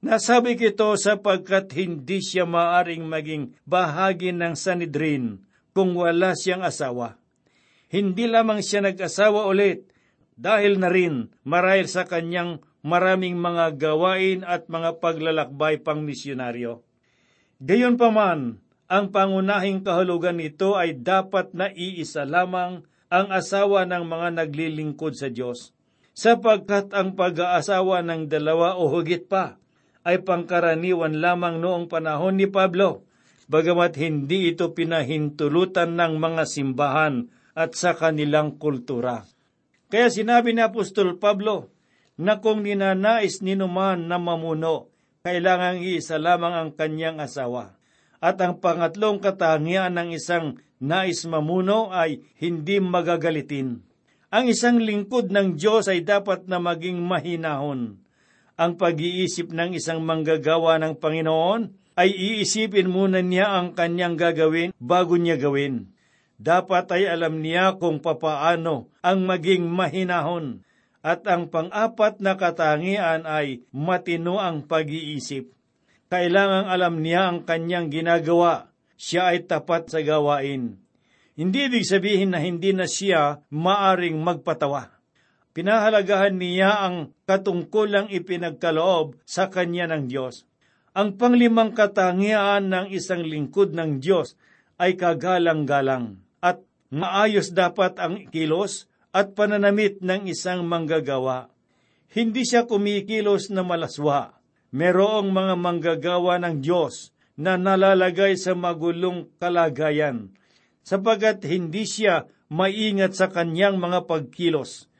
Nasabi 0.00 0.56
kito 0.56 0.96
sapagkat 0.96 1.76
hindi 1.76 2.24
siya 2.24 2.48
maaring 2.48 3.04
maging 3.04 3.52
bahagi 3.68 4.32
ng 4.32 4.56
Sanidrin 4.56 5.44
kung 5.76 5.92
wala 5.92 6.32
siyang 6.32 6.64
asawa. 6.64 7.20
Hindi 7.92 8.24
lamang 8.24 8.64
siya 8.64 8.80
nag-asawa 8.80 9.44
ulit, 9.44 9.89
dahil 10.40 10.80
na 10.80 10.88
rin 10.88 11.28
marahil 11.44 11.84
sa 11.84 12.08
kanyang 12.08 12.64
maraming 12.80 13.36
mga 13.36 13.76
gawain 13.76 14.40
at 14.40 14.72
mga 14.72 14.96
paglalakbay 15.04 15.84
pang 15.84 16.00
misyonaryo. 16.00 16.80
Gayon 17.60 18.00
pa 18.00 18.08
man, 18.08 18.64
ang 18.88 19.12
pangunahing 19.12 19.84
kahulugan 19.84 20.40
nito 20.40 20.80
ay 20.80 20.96
dapat 20.96 21.52
na 21.52 21.68
iisa 21.68 22.24
lamang 22.24 22.88
ang 23.12 23.28
asawa 23.28 23.84
ng 23.84 24.08
mga 24.08 24.28
naglilingkod 24.40 25.12
sa 25.12 25.28
Diyos, 25.28 25.76
sapagkat 26.16 26.96
ang 26.96 27.20
pag-aasawa 27.20 28.00
ng 28.00 28.32
dalawa 28.32 28.80
o 28.80 28.88
hugit 28.88 29.28
pa 29.28 29.60
ay 30.08 30.24
pangkaraniwan 30.24 31.20
lamang 31.20 31.60
noong 31.60 31.84
panahon 31.92 32.40
ni 32.40 32.48
Pablo, 32.48 33.04
bagamat 33.52 34.00
hindi 34.00 34.56
ito 34.56 34.72
pinahintulutan 34.72 36.00
ng 36.00 36.16
mga 36.16 36.42
simbahan 36.48 37.28
at 37.52 37.76
sa 37.76 37.92
kanilang 37.92 38.56
kultura. 38.56 39.28
Kaya 39.90 40.06
sinabi 40.06 40.54
ni 40.54 40.62
Apostol 40.62 41.18
Pablo 41.18 41.74
na 42.14 42.38
kung 42.38 42.62
ninanais 42.62 43.42
ninuman 43.42 44.06
na 44.06 44.22
mamuno, 44.22 44.94
kailangang 45.26 45.82
iisa 45.82 46.14
lamang 46.22 46.54
ang 46.54 46.70
kanyang 46.78 47.18
asawa. 47.18 47.74
At 48.22 48.38
ang 48.38 48.62
pangatlong 48.62 49.18
katangian 49.18 49.98
ng 49.98 50.14
isang 50.14 50.62
nais 50.78 51.26
mamuno 51.26 51.90
ay 51.90 52.22
hindi 52.38 52.78
magagalitin. 52.78 53.82
Ang 54.30 54.44
isang 54.46 54.78
lingkod 54.78 55.34
ng 55.34 55.58
Diyos 55.58 55.90
ay 55.90 56.06
dapat 56.06 56.46
na 56.46 56.62
maging 56.62 57.02
mahinahon. 57.02 57.98
Ang 58.54 58.72
pag-iisip 58.78 59.50
ng 59.50 59.74
isang 59.74 60.06
manggagawa 60.06 60.78
ng 60.78 61.02
Panginoon 61.02 61.60
ay 61.98 62.14
iisipin 62.14 62.86
muna 62.86 63.26
niya 63.26 63.58
ang 63.58 63.74
kanyang 63.74 64.14
gagawin 64.14 64.70
bago 64.78 65.18
niya 65.18 65.34
gawin 65.34 65.90
dapat 66.40 66.88
ay 66.96 67.04
alam 67.04 67.44
niya 67.44 67.76
kung 67.76 68.00
papaano 68.00 68.88
ang 69.04 69.28
maging 69.28 69.68
mahinahon 69.68 70.64
at 71.04 71.28
ang 71.28 71.52
pang-apat 71.52 72.24
na 72.24 72.40
katangian 72.40 73.28
ay 73.28 73.60
matino 73.76 74.40
ang 74.40 74.64
pag-iisip. 74.64 75.52
Kailangang 76.08 76.72
alam 76.72 77.04
niya 77.04 77.28
ang 77.28 77.44
kanyang 77.44 77.92
ginagawa. 77.92 78.72
Siya 78.96 79.36
ay 79.36 79.44
tapat 79.44 79.92
sa 79.92 80.00
gawain. 80.00 80.80
Hindi 81.36 81.68
ibig 81.68 81.84
sabihin 81.84 82.32
na 82.32 82.40
hindi 82.40 82.72
na 82.72 82.88
siya 82.88 83.44
maaring 83.52 84.16
magpatawa. 84.20 84.92
Pinahalagahan 85.52 86.36
niya 86.40 86.88
ang 86.88 87.12
katungkulang 87.28 88.08
ipinagkaloob 88.08 89.20
sa 89.28 89.52
kanya 89.52 89.92
ng 89.92 90.08
Diyos. 90.08 90.48
Ang 90.96 91.20
panglimang 91.20 91.76
katangian 91.76 92.68
ng 92.68 92.86
isang 92.92 93.24
lingkod 93.24 93.76
ng 93.76 94.00
Diyos 94.00 94.36
ay 94.76 94.96
kagalang-galang 94.96 96.29
at 96.40 96.64
maayos 96.92 97.52
dapat 97.52 97.96
ang 98.00 98.28
kilos 98.28 98.90
at 99.14 99.36
pananamit 99.36 100.00
ng 100.02 100.26
isang 100.26 100.66
manggagawa. 100.66 101.52
Hindi 102.10 102.42
siya 102.42 102.66
kumikilos 102.66 103.54
na 103.54 103.62
malaswa. 103.62 104.34
Merong 104.70 105.30
mga 105.30 105.54
manggagawa 105.58 106.38
ng 106.42 106.62
Diyos 106.62 107.14
na 107.40 107.56
nalalagay 107.56 108.36
sa 108.36 108.54
magulong 108.54 109.30
kalagayan, 109.40 110.30
sapagat 110.84 111.42
hindi 111.48 111.88
siya 111.88 112.28
maingat 112.50 113.16
sa 113.16 113.30
kanyang 113.30 113.78
mga 113.78 114.06
pagkilos 114.06 114.90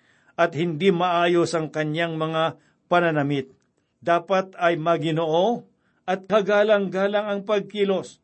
at 0.41 0.57
hindi 0.57 0.89
maayos 0.89 1.53
ang 1.53 1.69
kanyang 1.69 2.17
mga 2.17 2.57
pananamit. 2.89 3.53
Dapat 4.01 4.57
ay 4.57 4.81
maginoo 4.81 5.69
at 6.09 6.25
kagalang-galang 6.25 7.29
ang 7.29 7.41
pagkilos 7.45 8.20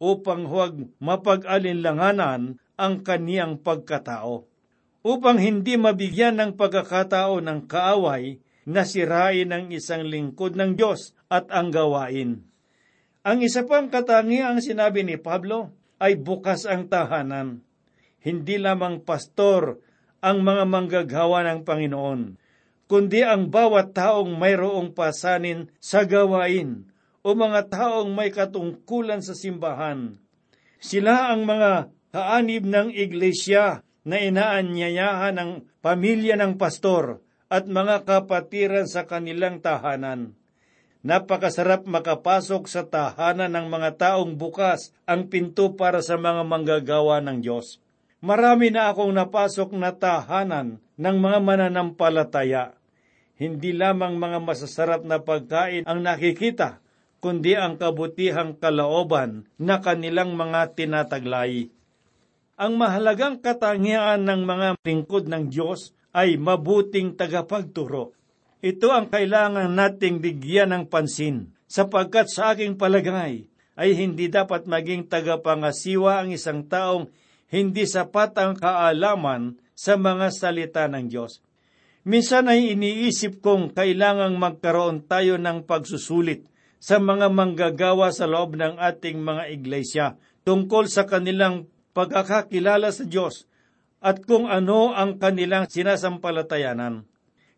upang 0.00 0.48
huwag 0.48 0.88
mapag-alinlanganan 0.98 2.56
ang 2.80 2.94
kaniyang 3.04 3.60
pagkatao. 3.60 4.48
Upang 5.04 5.36
hindi 5.36 5.76
mabigyan 5.76 6.40
ng 6.40 6.56
pagkakatao 6.56 7.44
ng 7.44 7.68
kaaway 7.68 8.40
na 8.64 8.88
sirain 8.88 9.52
ang 9.52 9.68
isang 9.68 10.08
lingkod 10.08 10.56
ng 10.56 10.76
Diyos 10.76 11.12
at 11.28 11.48
ang 11.52 11.68
gawain. 11.68 12.48
Ang 13.20 13.38
isa 13.44 13.68
pang 13.68 13.92
katangiang 13.92 14.64
sinabi 14.64 15.04
ni 15.04 15.20
Pablo 15.20 15.76
ay 16.00 16.16
bukas 16.16 16.64
ang 16.64 16.88
tahanan. 16.88 17.60
Hindi 18.20 18.56
lamang 18.56 19.04
pastor 19.04 19.80
ang 20.20 20.44
mga 20.44 20.64
manggagawa 20.68 21.44
ng 21.48 21.60
Panginoon, 21.64 22.20
kundi 22.88 23.24
ang 23.24 23.48
bawat 23.48 23.96
taong 23.96 24.36
mayroong 24.36 24.92
pasanin 24.92 25.72
sa 25.80 26.04
gawain 26.04 26.89
o 27.20 27.36
mga 27.36 27.68
taong 27.68 28.10
may 28.12 28.32
katungkulan 28.32 29.20
sa 29.20 29.36
simbahan. 29.36 30.16
Sila 30.80 31.32
ang 31.32 31.44
mga 31.44 31.92
kaanib 32.10 32.64
ng 32.64 32.88
iglesia 32.96 33.84
na 34.02 34.16
inaanyayahan 34.16 35.36
ng 35.36 35.50
pamilya 35.84 36.40
ng 36.40 36.56
pastor 36.56 37.20
at 37.52 37.68
mga 37.68 38.08
kapatiran 38.08 38.88
sa 38.88 39.04
kanilang 39.04 39.60
tahanan. 39.60 40.32
Napakasarap 41.00 41.88
makapasok 41.88 42.68
sa 42.68 42.84
tahanan 42.84 43.56
ng 43.56 43.66
mga 43.72 43.90
taong 43.96 44.36
bukas 44.36 44.92
ang 45.08 45.32
pinto 45.32 45.72
para 45.72 46.04
sa 46.04 46.20
mga 46.20 46.44
manggagawa 46.44 47.24
ng 47.24 47.40
Diyos. 47.40 47.80
Marami 48.20 48.68
na 48.68 48.92
akong 48.92 49.08
napasok 49.16 49.72
na 49.72 49.96
tahanan 49.96 50.76
ng 51.00 51.16
mga 51.16 51.38
mananampalataya. 51.40 52.76
Hindi 53.40 53.72
lamang 53.72 54.20
mga 54.20 54.44
masasarap 54.44 55.00
na 55.08 55.24
pagkain 55.24 55.88
ang 55.88 56.04
nakikita, 56.04 56.84
kundi 57.20 57.52
ang 57.54 57.76
kabutihang 57.76 58.56
kalooban 58.56 59.44
na 59.60 59.78
kanilang 59.78 60.34
mga 60.34 60.72
tinataglay. 60.72 61.68
Ang 62.60 62.72
mahalagang 62.76 63.40
katangian 63.40 64.24
ng 64.24 64.42
mga 64.44 64.68
lingkod 64.84 65.28
ng 65.28 65.48
Diyos 65.52 65.92
ay 66.12 66.40
mabuting 66.40 67.16
tagapagturo. 67.16 68.16
Ito 68.60 68.92
ang 68.92 69.08
kailangan 69.08 69.72
nating 69.72 70.20
bigyan 70.20 70.76
ng 70.76 70.84
pansin, 70.92 71.56
sapagkat 71.64 72.28
sa 72.28 72.52
aking 72.52 72.76
palagay 72.76 73.48
ay 73.80 73.90
hindi 73.96 74.28
dapat 74.28 74.68
maging 74.68 75.08
tagapangasiwa 75.08 76.20
ang 76.20 76.36
isang 76.36 76.68
taong 76.68 77.08
hindi 77.48 77.88
sapat 77.88 78.36
ang 78.36 78.52
kaalaman 78.60 79.56
sa 79.72 79.96
mga 79.96 80.28
salita 80.28 80.84
ng 80.84 81.08
Diyos. 81.08 81.40
Minsan 82.04 82.52
ay 82.52 82.76
iniisip 82.76 83.40
kong 83.40 83.72
kailangang 83.72 84.36
magkaroon 84.36 85.04
tayo 85.08 85.40
ng 85.40 85.64
pagsusulit 85.64 86.44
sa 86.80 86.96
mga 86.96 87.28
manggagawa 87.28 88.08
sa 88.08 88.24
loob 88.24 88.56
ng 88.56 88.80
ating 88.80 89.20
mga 89.20 89.44
iglesia 89.52 90.06
tungkol 90.48 90.88
sa 90.88 91.04
kanilang 91.04 91.68
pagkakakilala 91.92 92.88
sa 92.88 93.04
Diyos 93.04 93.44
at 94.00 94.24
kung 94.24 94.48
ano 94.48 94.96
ang 94.96 95.20
kanilang 95.20 95.68
sinasampalatayanan. 95.68 97.04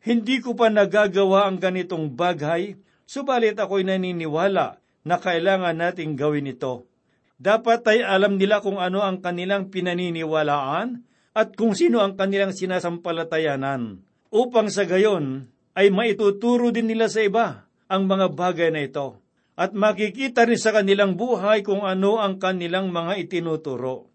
Hindi 0.03 0.43
ko 0.43 0.59
pa 0.59 0.67
nagagawa 0.67 1.47
ang 1.47 1.63
ganitong 1.63 2.19
bagay, 2.19 2.75
subalit 3.07 3.55
ako'y 3.55 3.87
naniniwala 3.87 4.83
na 5.07 5.17
kailangan 5.23 5.79
nating 5.79 6.19
gawin 6.19 6.51
ito. 6.51 6.91
Dapat 7.39 7.87
ay 7.87 8.01
alam 8.03 8.35
nila 8.35 8.59
kung 8.59 8.83
ano 8.83 9.07
ang 9.07 9.23
kanilang 9.23 9.71
pinaniniwalaan 9.71 11.07
at 11.31 11.55
kung 11.55 11.79
sino 11.79 12.03
ang 12.03 12.19
kanilang 12.19 12.51
sinasampalatayanan, 12.51 14.03
upang 14.35 14.67
sa 14.67 14.83
gayon 14.83 15.47
ay 15.79 15.95
maituturo 15.95 16.75
din 16.75 16.91
nila 16.91 17.07
sa 17.07 17.23
iba 17.23 17.71
ang 17.93 18.09
mga 18.09 18.33
bagay 18.33 18.73
na 18.73 18.89
ito, 18.89 19.21
at 19.53 19.77
makikita 19.77 20.49
rin 20.49 20.57
sa 20.57 20.73
kanilang 20.73 21.21
buhay 21.21 21.61
kung 21.61 21.85
ano 21.85 22.17
ang 22.25 22.41
kanilang 22.41 22.89
mga 22.89 23.21
itinuturo. 23.29 24.09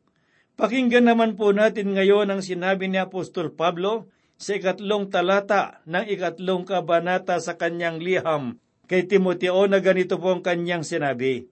Pakinggan 0.57 1.05
naman 1.05 1.37
po 1.37 1.53
natin 1.53 1.93
ngayon 1.93 2.33
ang 2.33 2.41
sinabi 2.41 2.89
ni 2.89 2.97
Apostol 2.97 3.53
Pablo 3.53 4.09
sa 4.41 4.57
ikatlong 4.57 5.13
talata 5.13 5.85
ng 5.85 6.09
ikatlong 6.09 6.65
kabanata 6.65 7.37
sa 7.37 7.53
kanyang 7.53 8.01
liham 8.01 8.57
kay 8.89 9.05
Timoteo 9.05 9.69
na 9.69 9.77
ganito 9.77 10.17
po 10.17 10.33
ang 10.33 10.41
kanyang 10.41 10.81
sinabi. 10.81 11.45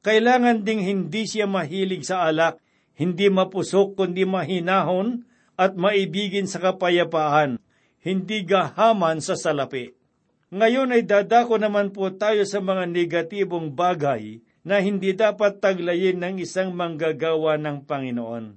Kailangan 0.00 0.62
ding 0.62 0.80
hindi 0.80 1.28
siya 1.28 1.44
mahilig 1.44 2.08
sa 2.08 2.24
alak, 2.24 2.62
hindi 2.96 3.28
mapusok 3.28 3.98
kundi 3.98 4.24
mahinahon 4.24 5.28
at 5.58 5.76
maibigin 5.76 6.48
sa 6.48 6.62
kapayapaan, 6.62 7.60
hindi 8.00 8.46
gahaman 8.46 9.20
sa 9.20 9.34
salapi. 9.34 9.95
Ngayon 10.56 10.96
ay 10.96 11.04
dadako 11.04 11.60
naman 11.60 11.92
po 11.92 12.08
tayo 12.16 12.40
sa 12.48 12.64
mga 12.64 12.88
negatibong 12.88 13.76
bagay 13.76 14.40
na 14.64 14.80
hindi 14.80 15.12
dapat 15.12 15.60
taglayin 15.60 16.16
ng 16.16 16.40
isang 16.40 16.72
manggagawa 16.72 17.60
ng 17.60 17.84
Panginoon. 17.84 18.56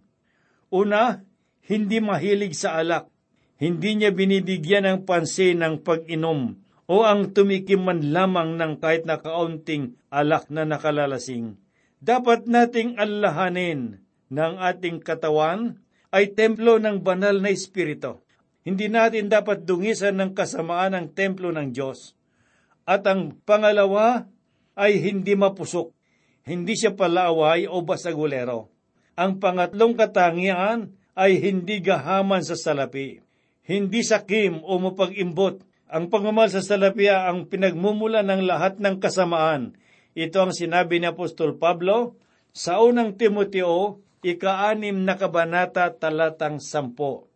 Una, 0.71 1.19
hindi 1.67 1.99
mahilig 1.99 2.55
sa 2.55 2.79
alak 2.79 3.11
hindi 3.59 3.99
niya 3.99 4.15
binibigyan 4.15 4.87
ng 4.87 4.99
pansin 5.03 5.59
ng 5.59 5.83
pag-inom 5.83 6.55
o 6.87 7.03
ang 7.03 7.35
tumikim 7.35 7.83
man 7.83 8.15
lamang 8.15 8.55
ng 8.55 8.79
kahit 8.79 9.03
na 9.03 9.19
kaunting 9.19 9.99
alak 10.07 10.47
na 10.47 10.63
nakalalasing. 10.63 11.59
Dapat 11.99 12.47
nating 12.47 12.95
allahanin 12.95 13.99
ng 14.31 14.53
ating 14.63 15.03
katawan 15.03 15.83
ay 16.15 16.31
templo 16.31 16.79
ng 16.79 17.03
banal 17.03 17.43
na 17.43 17.51
espiritu. 17.51 18.23
Hindi 18.67 18.91
natin 18.91 19.31
dapat 19.31 19.63
dungisan 19.63 20.19
ng 20.19 20.31
kasamaan 20.35 20.95
ng 20.95 21.05
templo 21.15 21.49
ng 21.53 21.71
Diyos. 21.71 22.15
At 22.83 23.05
ang 23.07 23.39
pangalawa 23.45 24.27
ay 24.75 24.99
hindi 24.99 25.33
mapusok. 25.37 25.93
Hindi 26.43 26.73
siya 26.75 26.95
palaaway 26.97 27.69
o 27.69 27.81
basagulero. 27.85 28.71
Ang 29.19 29.37
pangatlong 29.37 29.93
katangian 29.95 30.95
ay 31.13 31.39
hindi 31.39 31.83
gahaman 31.83 32.41
sa 32.41 32.55
salapi 32.55 33.29
hindi 33.69 34.01
sakim 34.01 34.65
o 34.65 34.81
mapag-imbot. 34.81 35.61
Ang 35.93 36.09
pagmamahal 36.09 36.49
sa 36.49 36.65
salapia 36.65 37.29
ang 37.29 37.45
pinagmumula 37.45 38.25
ng 38.25 38.41
lahat 38.49 38.81
ng 38.81 38.97
kasamaan. 38.97 39.77
Ito 40.17 40.49
ang 40.49 40.53
sinabi 40.57 40.97
ni 40.97 41.05
Apostol 41.05 41.61
Pablo 41.61 42.17
sa 42.49 42.81
unang 42.81 43.13
Timoteo, 43.13 44.01
ika-anim 44.25 45.05
na 45.05 45.21
kabanata 45.21 45.93
talatang 45.93 46.57
sampo. 46.57 47.28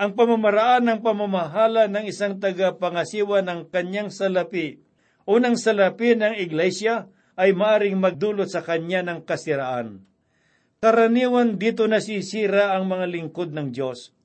Ang 0.00 0.16
pamamaraan 0.16 0.88
ng 0.88 1.00
pamamahala 1.04 1.84
ng 1.84 2.08
isang 2.08 2.40
tagapangasiwa 2.40 3.44
ng 3.44 3.68
kanyang 3.68 4.08
salapi, 4.08 4.80
unang 5.28 5.60
salapi 5.60 6.16
ng 6.16 6.40
iglesia, 6.40 7.12
ay 7.36 7.52
maaring 7.52 8.00
magdulot 8.00 8.48
sa 8.48 8.64
kanya 8.64 9.04
ng 9.04 9.28
kasiraan. 9.28 10.00
Karaniwan 10.80 11.60
dito 11.60 11.84
nasisira 11.84 12.72
ang 12.72 12.88
mga 12.88 13.12
lingkod 13.12 13.52
ng 13.52 13.68
Diyos 13.68 14.16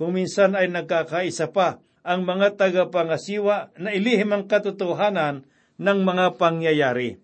kung 0.00 0.16
minsan 0.16 0.56
ay 0.56 0.72
nagkakaisa 0.72 1.52
pa 1.52 1.84
ang 2.00 2.24
mga 2.24 2.56
tagapangasiwa 2.56 3.76
na 3.76 3.92
ilihim 3.92 4.32
ang 4.32 4.48
katotohanan 4.48 5.44
ng 5.76 5.98
mga 6.00 6.40
pangyayari. 6.40 7.20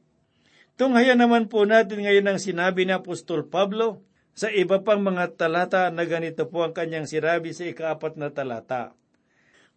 Tunghaya 0.76 1.16
naman 1.16 1.48
po 1.48 1.64
natin 1.64 2.04
ngayon 2.04 2.28
ang 2.28 2.36
sinabi 2.36 2.84
ni 2.84 2.92
Apostol 2.92 3.48
Pablo 3.48 4.04
sa 4.36 4.52
iba 4.52 4.84
pang 4.84 5.00
mga 5.00 5.32
talata 5.40 5.88
na 5.88 6.04
ganito 6.04 6.44
po 6.44 6.60
ang 6.60 6.76
kanyang 6.76 7.08
sirabi 7.08 7.56
sa 7.56 7.64
ikaapat 7.64 8.20
na 8.20 8.28
talata. 8.28 8.92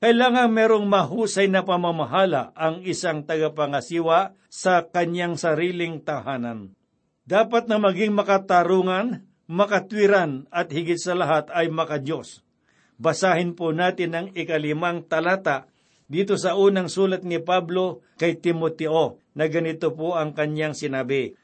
Kailangan 0.04 0.52
merong 0.52 0.84
mahusay 0.84 1.48
na 1.48 1.64
pamamahala 1.64 2.52
ang 2.60 2.84
isang 2.84 3.24
tagapangasiwa 3.24 4.36
sa 4.52 4.84
kanyang 4.84 5.40
sariling 5.40 6.04
tahanan. 6.04 6.76
Dapat 7.24 7.72
na 7.72 7.80
maging 7.80 8.12
makatarungan, 8.16 9.24
makatwiran 9.48 10.48
at 10.52 10.72
higit 10.76 11.00
sa 11.00 11.16
lahat 11.16 11.48
ay 11.56 11.72
makadiyos. 11.72 12.44
Basahin 13.00 13.56
po 13.56 13.72
natin 13.72 14.12
ang 14.12 14.28
ikalimang 14.36 15.08
talata 15.08 15.72
dito 16.12 16.36
sa 16.36 16.60
unang 16.60 16.92
sulat 16.92 17.24
ni 17.24 17.40
Pablo 17.40 18.04
kay 18.20 18.36
Timoteo 18.40 19.24
na 19.40 19.48
ganito 19.48 19.96
po 19.96 20.20
ang 20.20 20.36
kanyang 20.36 20.76
sinabi. 20.76 21.36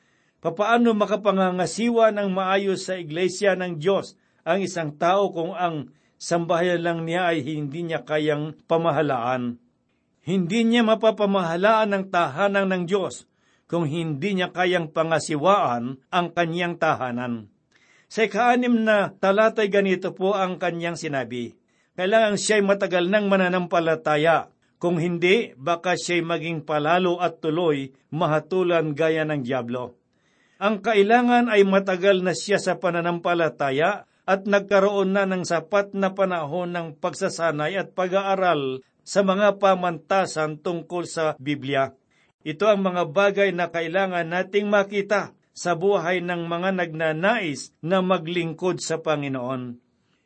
Papaano 0.44 0.94
makapangangasiwa 0.94 2.12
ng 2.16 2.30
maayos 2.32 2.88
sa 2.88 3.00
iglesia 3.00 3.54
ng 3.58 3.80
Diyos 3.82 4.16
ang 4.46 4.62
isang 4.62 4.94
tao 4.96 5.34
kung 5.34 5.58
ang 5.58 5.92
sambahayan 6.22 6.82
lang 6.82 7.00
niya 7.04 7.34
ay 7.34 7.44
hindi 7.44 7.88
niya 7.88 8.04
kayang 8.04 8.56
pamahalaan? 8.70 9.58
Hindi 10.26 10.66
niya 10.66 10.82
mapapamahalaan 10.82 11.94
ang 11.94 12.06
tahanan 12.10 12.70
ng 12.74 12.84
Diyos 12.90 13.30
kung 13.66 13.90
hindi 13.90 14.38
niya 14.38 14.54
kayang 14.54 14.94
pangasiwaan 14.94 16.02
ang 16.10 16.28
kanyang 16.34 16.78
tahanan. 16.78 17.50
Sa 18.06 18.26
ikaanim 18.26 18.86
na 18.86 19.14
talatay 19.18 19.70
ganito 19.70 20.14
po 20.14 20.38
ang 20.38 20.62
kanyang 20.62 20.98
sinabi, 20.98 21.58
Kailangan 21.96 22.36
siya'y 22.36 22.62
matagal 22.62 23.08
ng 23.08 23.26
mananampalataya, 23.32 24.52
kung 24.78 25.00
hindi, 25.00 25.56
baka 25.56 25.96
siya'y 25.96 26.22
maging 26.22 26.68
palalo 26.68 27.18
at 27.24 27.40
tuloy 27.40 27.96
mahatulan 28.12 28.92
gaya 28.92 29.24
ng 29.24 29.42
Diablo. 29.42 29.96
Ang 30.56 30.80
kailangan 30.80 31.52
ay 31.52 31.68
matagal 31.68 32.24
na 32.24 32.32
siya 32.32 32.56
sa 32.56 32.80
pananampalataya 32.80 34.08
at 34.24 34.48
nagkaroon 34.48 35.12
na 35.12 35.28
ng 35.28 35.44
sapat 35.44 35.92
na 35.92 36.16
panahon 36.16 36.72
ng 36.72 36.88
pagsasanay 36.98 37.76
at 37.76 37.92
pag-aaral 37.92 38.80
sa 39.06 39.22
mga 39.22 39.62
pamantasan 39.62 40.58
tungkol 40.64 41.06
sa 41.06 41.38
Biblia. 41.38 41.94
Ito 42.42 42.72
ang 42.72 42.82
mga 42.88 43.04
bagay 43.12 43.50
na 43.54 43.70
kailangan 43.70 44.26
nating 44.26 44.72
makita 44.72 45.36
sa 45.56 45.76
buhay 45.76 46.24
ng 46.24 46.48
mga 46.48 46.70
nagnanais 46.72 47.76
na 47.84 48.00
maglingkod 48.00 48.80
sa 48.80 49.00
Panginoon. 49.00 49.78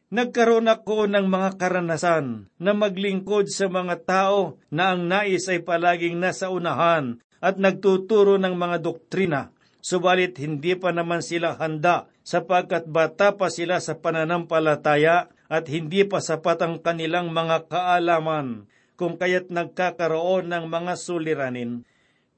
Nagkaroon 0.09 0.65
ako 0.65 1.05
ng 1.05 1.25
mga 1.29 1.49
karanasan 1.61 2.49
na 2.57 2.73
maglingkod 2.73 3.45
sa 3.45 3.69
mga 3.69 4.09
tao 4.09 4.57
na 4.73 4.93
ang 4.93 5.05
nais 5.05 5.45
ay 5.45 5.61
palaging 5.61 6.17
nasa 6.17 6.49
unahan 6.49 7.21
at 7.37 7.61
nagtuturo 7.61 8.41
ng 8.41 8.57
mga 8.57 8.77
doktrina, 8.81 9.53
subalit 9.79 10.35
hindi 10.39 10.75
pa 10.75 10.95
naman 10.95 11.23
sila 11.23 11.55
handa 11.59 12.07
sapagkat 12.23 12.87
bata 12.87 13.35
pa 13.35 13.51
sila 13.51 13.79
sa 13.83 13.99
pananampalataya 13.99 15.31
at 15.49 15.65
hindi 15.67 16.05
pa 16.05 16.21
sapat 16.21 16.61
ang 16.61 16.75
kanilang 16.79 17.33
mga 17.33 17.67
kaalaman 17.71 18.69
kung 18.99 19.15
kaya't 19.15 19.49
nagkakaroon 19.49 20.51
ng 20.51 20.65
mga 20.67 20.93
suliranin 20.99 21.87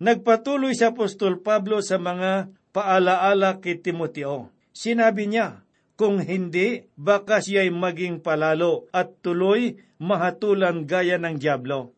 Nagpatuloy 0.01 0.73
si 0.73 0.82
Apostol 0.82 1.45
Pablo 1.45 1.77
sa 1.86 2.01
mga 2.01 2.49
paalaala 2.73 3.62
kay 3.62 3.86
Timoteo. 3.86 4.49
Sinabi 4.73 5.30
niya, 5.30 5.62
kung 5.93 6.17
hindi, 6.17 6.89
baka 6.97 7.38
siya'y 7.38 7.69
maging 7.69 8.25
palalo 8.25 8.89
at 8.89 9.21
tuloy 9.21 9.77
mahatulan 10.01 10.89
gaya 10.89 11.21
ng 11.21 11.38
Diablo. 11.38 11.93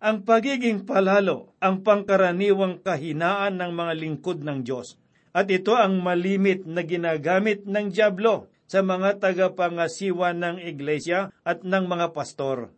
Ang 0.00 0.24
pagiging 0.24 0.88
palalo 0.88 1.52
ang 1.60 1.84
pangkaraniwang 1.84 2.80
kahinaan 2.80 3.60
ng 3.60 3.72
mga 3.76 3.92
lingkod 4.00 4.40
ng 4.40 4.64
Diyos. 4.64 4.96
At 5.36 5.52
ito 5.52 5.76
ang 5.76 6.00
malimit 6.00 6.64
na 6.64 6.88
ginagamit 6.88 7.68
ng 7.68 7.92
Diablo 7.92 8.48
sa 8.64 8.80
mga 8.80 9.20
tagapangasiwa 9.20 10.32
ng 10.32 10.56
iglesia 10.64 11.28
at 11.44 11.68
ng 11.68 11.84
mga 11.84 12.16
pastor. 12.16 12.72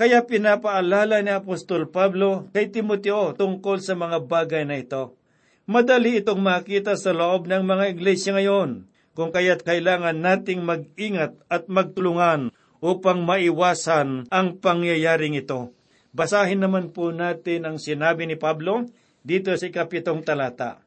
Kaya 0.00 0.24
pinapaalala 0.24 1.20
ni 1.20 1.36
Apostol 1.36 1.84
Pablo 1.92 2.48
kay 2.56 2.72
Timoteo 2.72 3.36
tungkol 3.36 3.84
sa 3.84 3.92
mga 3.92 4.24
bagay 4.24 4.64
na 4.64 4.80
ito. 4.80 5.20
Madali 5.68 6.24
itong 6.24 6.40
makita 6.40 6.96
sa 6.96 7.12
loob 7.12 7.44
ng 7.44 7.60
mga 7.60 7.92
iglesia 7.92 8.32
ngayon, 8.32 8.88
kung 9.12 9.36
kaya't 9.36 9.60
kailangan 9.68 10.16
nating 10.16 10.64
mag-ingat 10.64 11.36
at 11.52 11.68
magtulungan 11.68 12.56
upang 12.80 13.20
maiwasan 13.20 14.24
ang 14.32 14.56
pangyayaring 14.64 15.36
ito. 15.36 15.76
Basahin 16.14 16.62
naman 16.62 16.94
po 16.94 17.10
natin 17.10 17.66
ang 17.66 17.76
sinabi 17.82 18.30
ni 18.30 18.38
Pablo 18.38 18.86
dito 19.26 19.50
sa 19.50 19.66
kapitong 19.66 20.22
talata. 20.22 20.78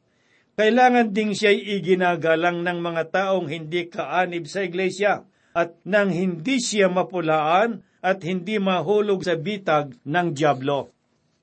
Kailangan 0.56 1.12
ding 1.12 1.36
siya'y 1.36 1.78
iginagalang 1.78 2.64
ng 2.64 2.80
mga 2.80 3.04
taong 3.12 3.52
hindi 3.52 3.92
kaanib 3.92 4.48
sa 4.48 4.64
iglesia 4.64 5.28
at 5.52 5.76
nang 5.84 6.16
hindi 6.16 6.64
siya 6.64 6.88
mapulaan 6.88 7.84
at 8.00 8.24
hindi 8.24 8.56
mahulog 8.56 9.28
sa 9.28 9.36
bitag 9.36 10.00
ng 10.08 10.28
Diablo. 10.32 10.96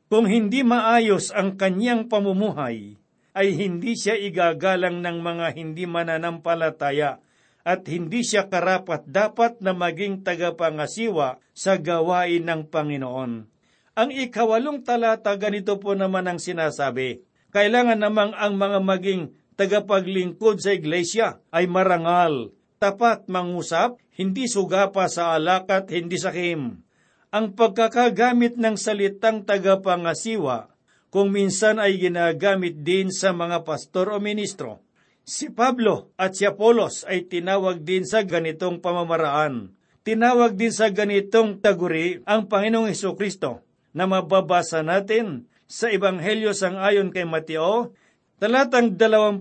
Kung 0.09 0.27
hindi 0.33 0.65
maayos 0.65 1.29
ang 1.31 1.61
kanyang 1.61 2.09
pamumuhay, 2.09 2.97
ay 3.35 3.49
hindi 3.53 3.99
siya 3.99 4.17
igagalang 4.17 5.05
ng 5.05 5.19
mga 5.21 5.47
hindi 5.59 5.85
mananampalataya 5.85 7.21
at 7.67 7.85
hindi 7.91 8.23
siya 8.25 8.49
karapat 8.49 9.05
dapat 9.11 9.61
na 9.61 9.77
maging 9.77 10.25
tagapangasiwa 10.25 11.43
sa 11.53 11.77
gawain 11.77 12.47
ng 12.47 12.71
Panginoon. 12.71 13.54
Ang 13.95 14.11
ikawalong 14.11 14.83
talata 14.83 15.31
ganito 15.39 15.79
po 15.79 15.95
naman 15.95 16.27
ang 16.27 16.43
sinasabi, 16.43 17.23
kailangan 17.55 18.03
namang 18.03 18.35
ang 18.35 18.59
mga 18.59 18.83
maging 18.83 19.23
tagapaglingkod 19.55 20.59
sa 20.59 20.75
iglesia 20.75 21.39
ay 21.55 21.71
marangal, 21.71 22.51
tapat 22.83 23.31
mangusap, 23.31 23.95
hindi 24.19 24.51
sugapa 24.51 25.07
sa 25.07 25.39
alak 25.39 25.71
at 25.71 25.87
hindi 25.95 26.19
sakim. 26.19 26.83
Ang 27.31 27.55
pagkakagamit 27.55 28.59
ng 28.59 28.75
salitang 28.75 29.47
tagapangasiwa 29.47 30.75
kung 31.15 31.31
minsan 31.31 31.79
ay 31.79 31.95
ginagamit 31.95 32.83
din 32.83 33.15
sa 33.15 33.31
mga 33.31 33.63
pastor 33.63 34.11
o 34.11 34.19
ministro. 34.19 34.83
Si 35.23 35.55
Pablo 35.55 36.11
at 36.19 36.35
si 36.35 36.43
Apolos 36.51 37.07
ay 37.07 37.31
tinawag 37.31 37.87
din 37.87 38.03
sa 38.03 38.27
ganitong 38.27 38.83
pamamaraan. 38.83 39.71
Tinawag 40.03 40.59
din 40.59 40.75
sa 40.75 40.91
ganitong 40.91 41.63
taguri 41.63 42.27
ang 42.27 42.51
Panginoong 42.51 42.91
Heso 42.91 43.15
Kristo 43.15 43.63
na 43.95 44.11
mababasa 44.11 44.83
natin 44.83 45.47
sa 45.71 45.89
Ebanghelyo 45.89 46.53
sang 46.53 46.77
ayon 46.77 47.15
kay 47.15 47.25
Mateo, 47.25 47.95
talatang 48.43 48.99
28, 48.99 49.41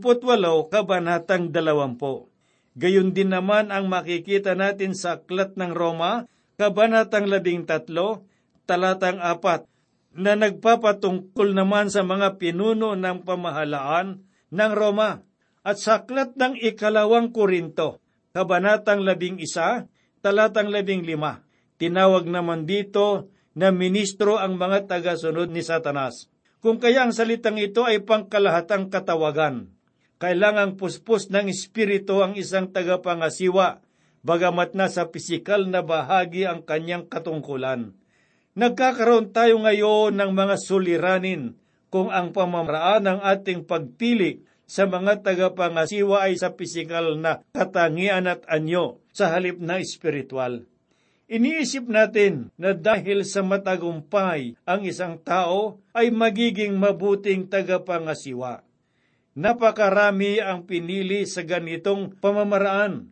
kabanatang 0.70 1.50
20. 1.52 2.32
Gayon 2.74 3.14
din 3.14 3.30
naman 3.34 3.70
ang 3.70 3.90
makikita 3.90 4.58
natin 4.58 4.98
sa 4.98 5.20
Aklat 5.22 5.58
ng 5.58 5.74
Roma, 5.74 6.30
Kabanatang 6.58 7.30
13, 7.30 7.90
talatang 8.70 9.20
4, 9.20 9.66
na 10.14 10.34
nagpapatungkol 10.38 11.58
naman 11.58 11.90
sa 11.90 12.06
mga 12.06 12.38
pinuno 12.38 12.94
ng 12.94 13.26
pamahalaan 13.26 14.22
ng 14.54 14.72
Roma 14.78 15.26
at 15.66 15.82
sa 15.82 16.02
Aklat 16.02 16.38
ng 16.38 16.58
Ikalawang 16.62 17.34
Korinto, 17.34 18.02
Kabanatang 18.34 19.02
11, 19.06 19.90
talatang 20.22 20.70
15. 20.70 21.82
Tinawag 21.82 22.26
naman 22.30 22.70
dito 22.70 23.33
na 23.54 23.70
ministro 23.70 24.42
ang 24.42 24.58
mga 24.58 24.90
tagasunod 24.90 25.50
ni 25.54 25.62
Satanas. 25.62 26.30
Kung 26.64 26.82
kaya 26.82 27.06
ang 27.06 27.14
salitang 27.14 27.60
ito 27.60 27.84
ay 27.86 28.02
pangkalahatang 28.02 28.90
katawagan, 28.90 29.70
kailangang 30.18 30.80
puspos 30.80 31.28
ng 31.28 31.52
espiritu 31.52 32.24
ang 32.24 32.40
isang 32.40 32.72
tagapangasiwa, 32.72 33.84
bagamat 34.24 34.72
na 34.74 34.88
sa 34.88 35.12
pisikal 35.12 35.68
na 35.68 35.84
bahagi 35.84 36.48
ang 36.48 36.64
kanyang 36.64 37.06
katungkulan. 37.12 37.92
Nagkakaroon 38.56 39.36
tayo 39.36 39.60
ngayon 39.60 40.16
ng 40.16 40.32
mga 40.32 40.56
suliranin 40.62 41.60
kung 41.92 42.10
ang 42.10 42.32
pamamaraan 42.32 43.06
ng 43.06 43.20
ating 43.22 43.68
pagpili 43.68 44.48
sa 44.64 44.88
mga 44.88 45.22
tagapangasiwa 45.22 46.26
ay 46.26 46.40
sa 46.40 46.56
pisikal 46.56 47.20
na 47.20 47.44
katangian 47.52 48.26
at 48.26 48.48
anyo 48.48 49.04
sa 49.12 49.30
halip 49.36 49.60
na 49.60 49.78
espiritual. 49.78 50.66
Iniisip 51.34 51.90
natin 51.90 52.54
na 52.62 52.78
dahil 52.78 53.26
sa 53.26 53.42
matagumpay 53.42 54.54
ang 54.70 54.86
isang 54.86 55.18
tao 55.18 55.82
ay 55.98 56.14
magiging 56.14 56.78
mabuting 56.78 57.50
tagapangasiwa 57.50 58.62
Napakarami 59.34 60.38
ang 60.38 60.70
pinili 60.70 61.26
sa 61.26 61.42
ganitong 61.42 62.14
pamamaraan. 62.22 63.10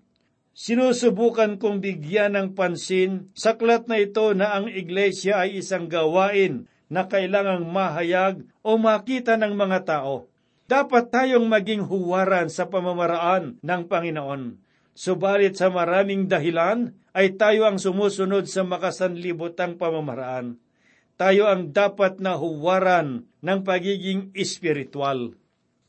Sinusubukan 0.53 1.57
kong 1.57 1.81
bigyan 1.81 2.37
ng 2.37 2.53
pansin 2.53 3.33
sa 3.33 3.57
klat 3.57 3.89
na 3.89 3.97
ito 3.97 4.37
na 4.37 4.53
ang 4.53 4.69
iglesia 4.69 5.41
ay 5.41 5.65
isang 5.65 5.89
gawain 5.89 6.69
na 6.93 7.09
kailangang 7.09 7.65
mahayag 7.65 8.45
o 8.61 8.77
makita 8.77 9.33
ng 9.33 9.57
mga 9.57 9.79
tao. 9.81 10.29
Dapat 10.69 11.09
tayong 11.09 11.49
maging 11.49 11.89
huwaran 11.89 12.53
sa 12.53 12.69
pamamaraan 12.69 13.57
ng 13.57 13.81
Panginoon. 13.89 14.61
Subalit 14.91 15.55
sa 15.55 15.71
maraming 15.71 16.27
dahilan 16.27 16.91
ay 17.15 17.39
tayo 17.39 17.63
ang 17.63 17.79
sumusunod 17.79 18.47
sa 18.47 18.67
makasanlibotang 18.67 19.79
pamamaraan. 19.79 20.59
Tayo 21.15 21.47
ang 21.47 21.71
dapat 21.71 22.19
na 22.19 22.35
huwaran 22.35 23.29
ng 23.45 23.59
pagiging 23.61 24.35
espiritual. 24.35 25.37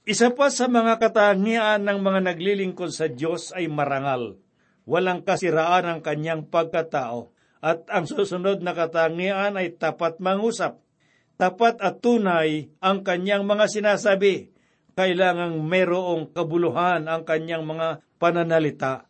Isa 0.03 0.35
pa 0.35 0.51
sa 0.51 0.67
mga 0.67 0.99
katangian 0.99 1.87
ng 1.87 1.99
mga 2.03 2.21
naglilingkod 2.31 2.91
sa 2.91 3.07
Diyos 3.07 3.55
ay 3.55 3.71
marangal. 3.71 4.38
Walang 4.83 5.23
kasiraan 5.23 5.87
ang 5.87 6.01
kanyang 6.03 6.51
pagkatao. 6.51 7.31
At 7.62 7.87
ang 7.88 8.11
susunod 8.11 8.61
na 8.61 8.75
katangian 8.75 9.55
ay 9.55 9.79
tapat 9.79 10.19
mangusap. 10.19 10.83
Tapat 11.38 11.79
at 11.81 12.03
tunay 12.03 12.75
ang 12.83 13.07
kanyang 13.07 13.47
mga 13.47 13.71
sinasabi. 13.71 14.52
Kailangang 14.92 15.64
merong 15.64 16.37
kabuluhan 16.37 17.09
ang 17.09 17.24
kanyang 17.24 17.64
mga 17.64 18.05
pananalita. 18.20 19.09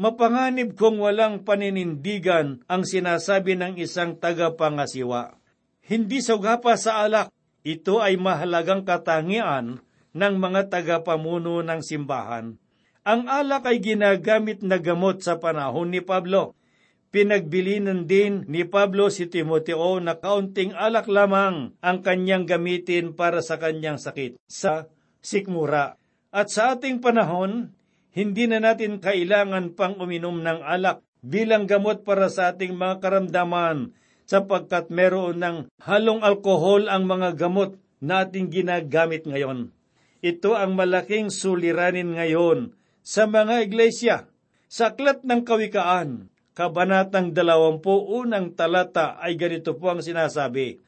Mapanganib 0.00 0.78
kung 0.78 1.02
walang 1.02 1.42
paninindigan 1.42 2.62
ang 2.70 2.86
sinasabi 2.86 3.58
ng 3.58 3.76
isang 3.76 4.16
tagapangasiwa. 4.16 5.36
Hindi 5.84 6.22
sugapa 6.22 6.78
sa 6.78 7.04
alak, 7.04 7.28
ito 7.66 8.00
ay 8.00 8.16
mahalagang 8.16 8.86
katangian 8.86 9.82
ng 10.14 10.34
mga 10.40 10.72
tagapamuno 10.72 11.60
ng 11.60 11.80
simbahan. 11.82 12.56
Ang 13.04 13.26
alak 13.26 13.66
ay 13.66 13.82
ginagamit 13.82 14.62
na 14.62 14.78
gamot 14.78 15.20
sa 15.20 15.36
panahon 15.42 15.90
ni 15.90 16.00
Pablo. 16.00 16.54
Pinagbilinan 17.10 18.06
din 18.06 18.46
ni 18.46 18.62
Pablo 18.62 19.10
si 19.10 19.26
Timoteo 19.26 19.98
na 19.98 20.22
kaunting 20.22 20.70
alak 20.78 21.10
lamang 21.10 21.74
ang 21.82 21.98
kanyang 22.06 22.46
gamitin 22.46 23.18
para 23.18 23.42
sa 23.42 23.58
kanyang 23.58 23.98
sakit 23.98 24.38
sa 24.46 24.86
sikmura. 25.24 25.96
At 26.30 26.52
sa 26.52 26.76
ating 26.76 27.00
panahon, 27.00 27.72
hindi 28.10 28.50
na 28.50 28.58
natin 28.58 28.98
kailangan 28.98 29.78
pang 29.78 29.96
uminom 29.96 30.42
ng 30.42 30.60
alak 30.66 31.00
bilang 31.22 31.68
gamot 31.68 32.02
para 32.02 32.32
sa 32.32 32.52
ating 32.52 32.74
mga 32.74 32.98
karamdaman 32.98 33.94
sapagkat 34.26 34.94
meron 34.94 35.42
ng 35.42 35.56
halong 35.82 36.22
alkohol 36.22 36.86
ang 36.86 37.06
mga 37.06 37.34
gamot 37.34 37.76
na 37.98 38.24
ating 38.26 38.48
ginagamit 38.50 39.26
ngayon. 39.26 39.74
Ito 40.20 40.54
ang 40.54 40.76
malaking 40.76 41.32
suliranin 41.32 42.14
ngayon 42.14 42.76
sa 43.00 43.26
mga 43.26 43.66
iglesia. 43.66 44.16
Sa 44.70 44.94
aklat 44.94 45.26
ng 45.26 45.42
kawikaan, 45.42 46.30
kabanatang 46.54 47.34
20 47.34 47.82
unang 48.06 48.54
talata 48.54 49.18
ay 49.18 49.34
ganito 49.34 49.74
po 49.74 49.90
ang 49.90 50.04
sinasabi, 50.04 50.78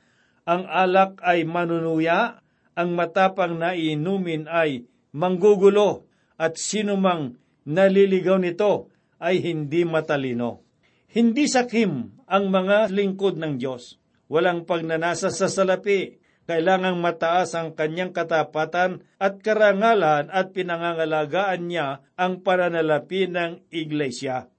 Ang 0.46 0.68
alak 0.70 1.18
ay 1.24 1.42
manunuya, 1.42 2.41
ang 2.72 2.96
matapang 2.96 3.58
na 3.60 3.76
inumin 3.76 4.48
ay 4.48 4.88
manggugulo, 5.12 6.08
at 6.40 6.58
sinumang 6.58 7.38
naliligaw 7.68 8.40
nito 8.40 8.90
ay 9.22 9.38
hindi 9.38 9.86
matalino. 9.86 10.66
Hindi 11.12 11.46
sakim 11.46 12.18
ang 12.26 12.48
mga 12.48 12.90
lingkod 12.90 13.38
ng 13.38 13.60
Diyos. 13.60 14.00
Walang 14.32 14.64
pagnanasa 14.64 15.28
sa 15.28 15.46
salapi, 15.46 16.18
kailangang 16.48 16.98
mataas 16.98 17.54
ang 17.54 17.76
kanyang 17.76 18.10
katapatan 18.10 19.04
at 19.20 19.38
karangalan 19.44 20.32
at 20.32 20.50
pinangangalagaan 20.50 21.68
niya 21.68 22.02
ang 22.18 22.42
pananalapi 22.42 23.30
ng 23.30 23.70
iglesia. 23.70 24.50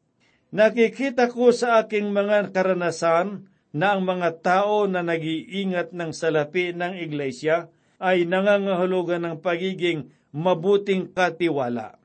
Nakikita 0.54 1.34
ko 1.34 1.49
sa 1.49 1.82
aking 1.82 2.13
mga 2.13 2.54
karanasan 2.54 3.49
na 3.73 3.97
ang 3.97 4.06
mga 4.06 4.45
tao 4.45 4.86
na 4.86 5.02
nag-iingat 5.02 5.91
ng 5.97 6.13
salapi 6.13 6.78
ng 6.78 6.93
iglesia 7.02 7.73
ay 8.01 8.25
nangangahulugan 8.25 9.25
ng 9.25 9.36
pagiging 9.39 10.10
mabuting 10.34 11.13
katiwala. 11.13 12.01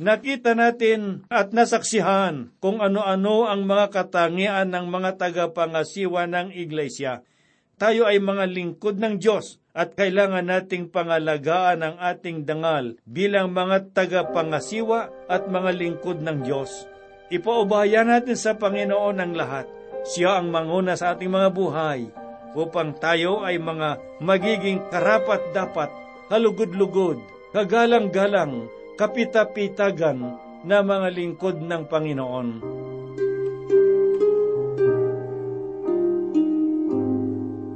Nakita 0.00 0.56
natin 0.56 1.28
at 1.28 1.52
nasaksihan 1.52 2.56
kung 2.56 2.80
ano-ano 2.80 3.44
ang 3.44 3.68
mga 3.68 3.92
katangian 3.92 4.72
ng 4.72 4.88
mga 4.88 5.20
tagapangasiwa 5.20 6.24
ng 6.24 6.56
iglesia. 6.56 7.20
Tayo 7.76 8.08
ay 8.08 8.16
mga 8.16 8.48
lingkod 8.48 8.96
ng 8.96 9.20
Diyos 9.20 9.60
at 9.76 9.92
kailangan 9.96 10.48
nating 10.48 10.88
pangalagaan 10.88 11.84
ang 11.84 11.96
ating 12.00 12.48
dangal 12.48 12.96
bilang 13.04 13.52
mga 13.52 13.92
tagapangasiwa 13.92 15.28
at 15.28 15.48
mga 15.52 15.70
lingkod 15.76 16.24
ng 16.24 16.48
Diyos. 16.48 16.88
Ipaubaya 17.28 18.00
natin 18.00 18.40
sa 18.40 18.56
Panginoon 18.56 19.20
ang 19.20 19.32
lahat. 19.36 19.68
Siya 20.08 20.40
ang 20.40 20.48
manguna 20.48 20.96
sa 20.96 21.12
ating 21.12 21.28
mga 21.28 21.48
buhay 21.52 22.08
upang 22.54 22.96
tayo 22.98 23.46
ay 23.46 23.58
mga 23.58 24.20
magiging 24.22 24.82
karapat-dapat, 24.90 25.90
halugod-lugod, 26.30 27.18
kagalang-galang, 27.54 28.66
kapitapitagan 28.98 30.38
na 30.66 30.84
mga 30.84 31.08
lingkod 31.14 31.62
ng 31.62 31.82
Panginoon. 31.88 32.48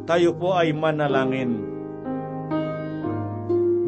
Tayo 0.05 0.31
po 0.37 0.53
ay 0.53 0.77
manalangin. 0.77 1.65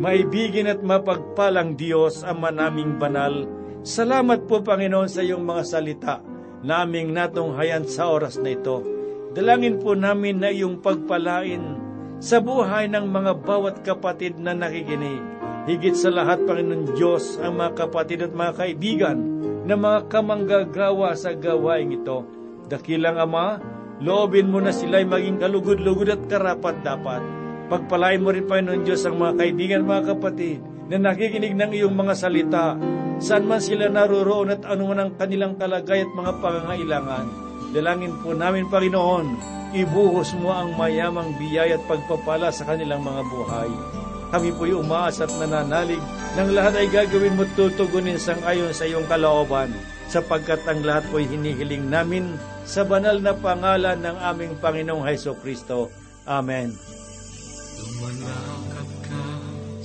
Maibigin 0.01 0.73
at 0.73 0.81
mapagpalang 0.81 1.77
Diyos 1.77 2.25
ang 2.25 2.41
manaming 2.41 2.97
banal, 2.97 3.45
salamat 3.85 4.49
po 4.49 4.65
Panginoon 4.65 5.11
sa 5.13 5.21
iyong 5.21 5.45
mga 5.45 5.63
salita 5.67 6.17
naming 6.65 7.13
natunghayan 7.13 7.85
sa 7.85 8.09
oras 8.09 8.41
na 8.41 8.57
ito. 8.57 8.96
Dalangin 9.37 9.77
po 9.77 9.93
namin 9.93 10.41
na 10.41 10.49
iyong 10.49 10.81
pagpalain 10.81 11.61
sa 12.25 12.41
buhay 12.41 12.89
ng 12.89 13.05
mga 13.05 13.33
bawat 13.45 13.85
kapatid 13.85 14.41
na 14.41 14.57
nakikinig 14.57 15.37
Higit 15.67 15.99
sa 15.99 16.15
lahat, 16.15 16.47
Panginoon 16.47 16.95
Diyos, 16.95 17.43
ang 17.43 17.59
mga 17.59 17.75
kapatid 17.75 18.23
at 18.23 18.31
mga 18.31 18.55
kaibigan 18.55 19.19
na 19.67 19.75
mga 19.75 20.07
kamanggagawa 20.07 21.19
sa 21.19 21.35
gawaing 21.35 21.91
ito. 21.91 22.23
Dakilang 22.71 23.19
Ama, 23.19 23.59
loobin 23.99 24.47
mo 24.47 24.63
na 24.63 24.71
sila'y 24.71 25.03
maging 25.03 25.43
kalugod-lugod 25.43 26.07
at 26.07 26.23
karapat-dapat. 26.31 27.19
Pagpalain 27.67 28.23
mo 28.23 28.31
rin, 28.31 28.47
Panginoon 28.47 28.87
Diyos, 28.87 29.03
ang 29.11 29.19
mga 29.19 29.43
kaibigan 29.43 29.91
mga 29.91 30.15
kapatid 30.15 30.63
na 30.87 31.03
nakikinig 31.03 31.59
ng 31.59 31.75
iyong 31.75 31.99
mga 31.99 32.15
salita, 32.15 32.79
saan 33.19 33.51
man 33.51 33.59
sila 33.59 33.91
naroroon 33.91 34.55
at 34.55 34.63
anuman 34.71 35.03
ang 35.03 35.11
kanilang 35.19 35.59
kalagay 35.59 36.07
at 36.07 36.13
mga 36.15 36.33
pangangailangan. 36.39 37.46
Dalangin 37.75 38.15
po 38.23 38.33
namin, 38.33 38.71
Panginoon, 38.71 39.27
ibuhos 39.77 40.33
mo 40.39 40.55
ang 40.55 40.73
mayamang 40.79 41.35
biyaya 41.37 41.77
at 41.77 41.85
pagpapala 41.85 42.49
sa 42.49 42.65
kanilang 42.65 43.03
mga 43.03 43.23
buhay. 43.29 43.71
Kami 44.27 44.51
po'y 44.59 44.75
umaas 44.75 45.23
at 45.23 45.31
nananalig 45.39 46.03
ng 46.35 46.51
lahat 46.51 46.75
ay 46.83 46.89
gagawin 46.91 47.39
mo 47.39 47.47
tutugunin 47.55 48.19
sang 48.19 48.43
ayon 48.43 48.75
sa 48.75 48.89
iyong 48.89 49.07
kalooban, 49.07 49.71
sapagkat 50.11 50.61
ang 50.67 50.83
lahat 50.83 51.07
po'y 51.15 51.29
hinihiling 51.31 51.87
namin 51.87 52.35
sa 52.67 52.83
banal 52.83 53.23
na 53.23 53.33
pangalan 53.37 53.99
ng 54.03 54.17
aming 54.19 54.53
Panginoong 54.59 55.07
Heso 55.07 55.39
Kristo. 55.39 55.95
Amen. 56.27 56.75
Lumalakad 57.77 58.91
ka 59.07 59.27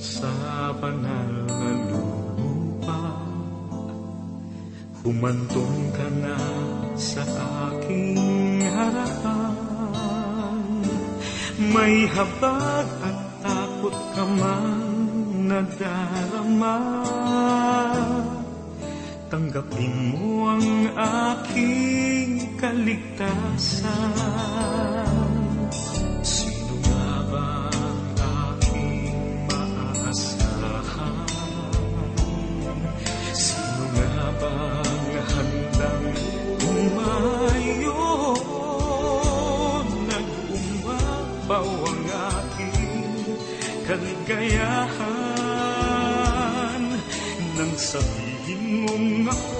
sa 0.02 0.30
banal 0.74 1.30
na 1.46 1.70
lupa 1.86 3.00
Humantong 5.06 5.90
ka 5.94 6.06
na 6.18 6.34
sa 6.96 7.24
aking 7.70 8.64
harapan 8.66 9.62
May 11.72 12.10
habag 12.10 12.88
at 13.06 13.18
takot 13.44 13.94
ka 14.16 14.24
man 14.26 14.82
nadarama. 15.46 16.76
Tanggapin 19.30 20.12
mo 20.12 20.50
ang 20.52 20.90
aking 20.96 22.58
kaligtasan. 22.58 23.86
Sino 26.20 26.74
nga 26.82 27.08
ba 27.30 27.70
ang 27.70 28.10
aking 28.18 29.46
maaasahan? 29.46 31.30
Sino 33.32 33.84
nga 33.92 34.34
ba 34.42 34.81
kaligayahan 44.32 45.12
Nang 47.52 47.72
sabihin 47.76 48.80
mong 48.80 49.28
ako'y 49.28 49.51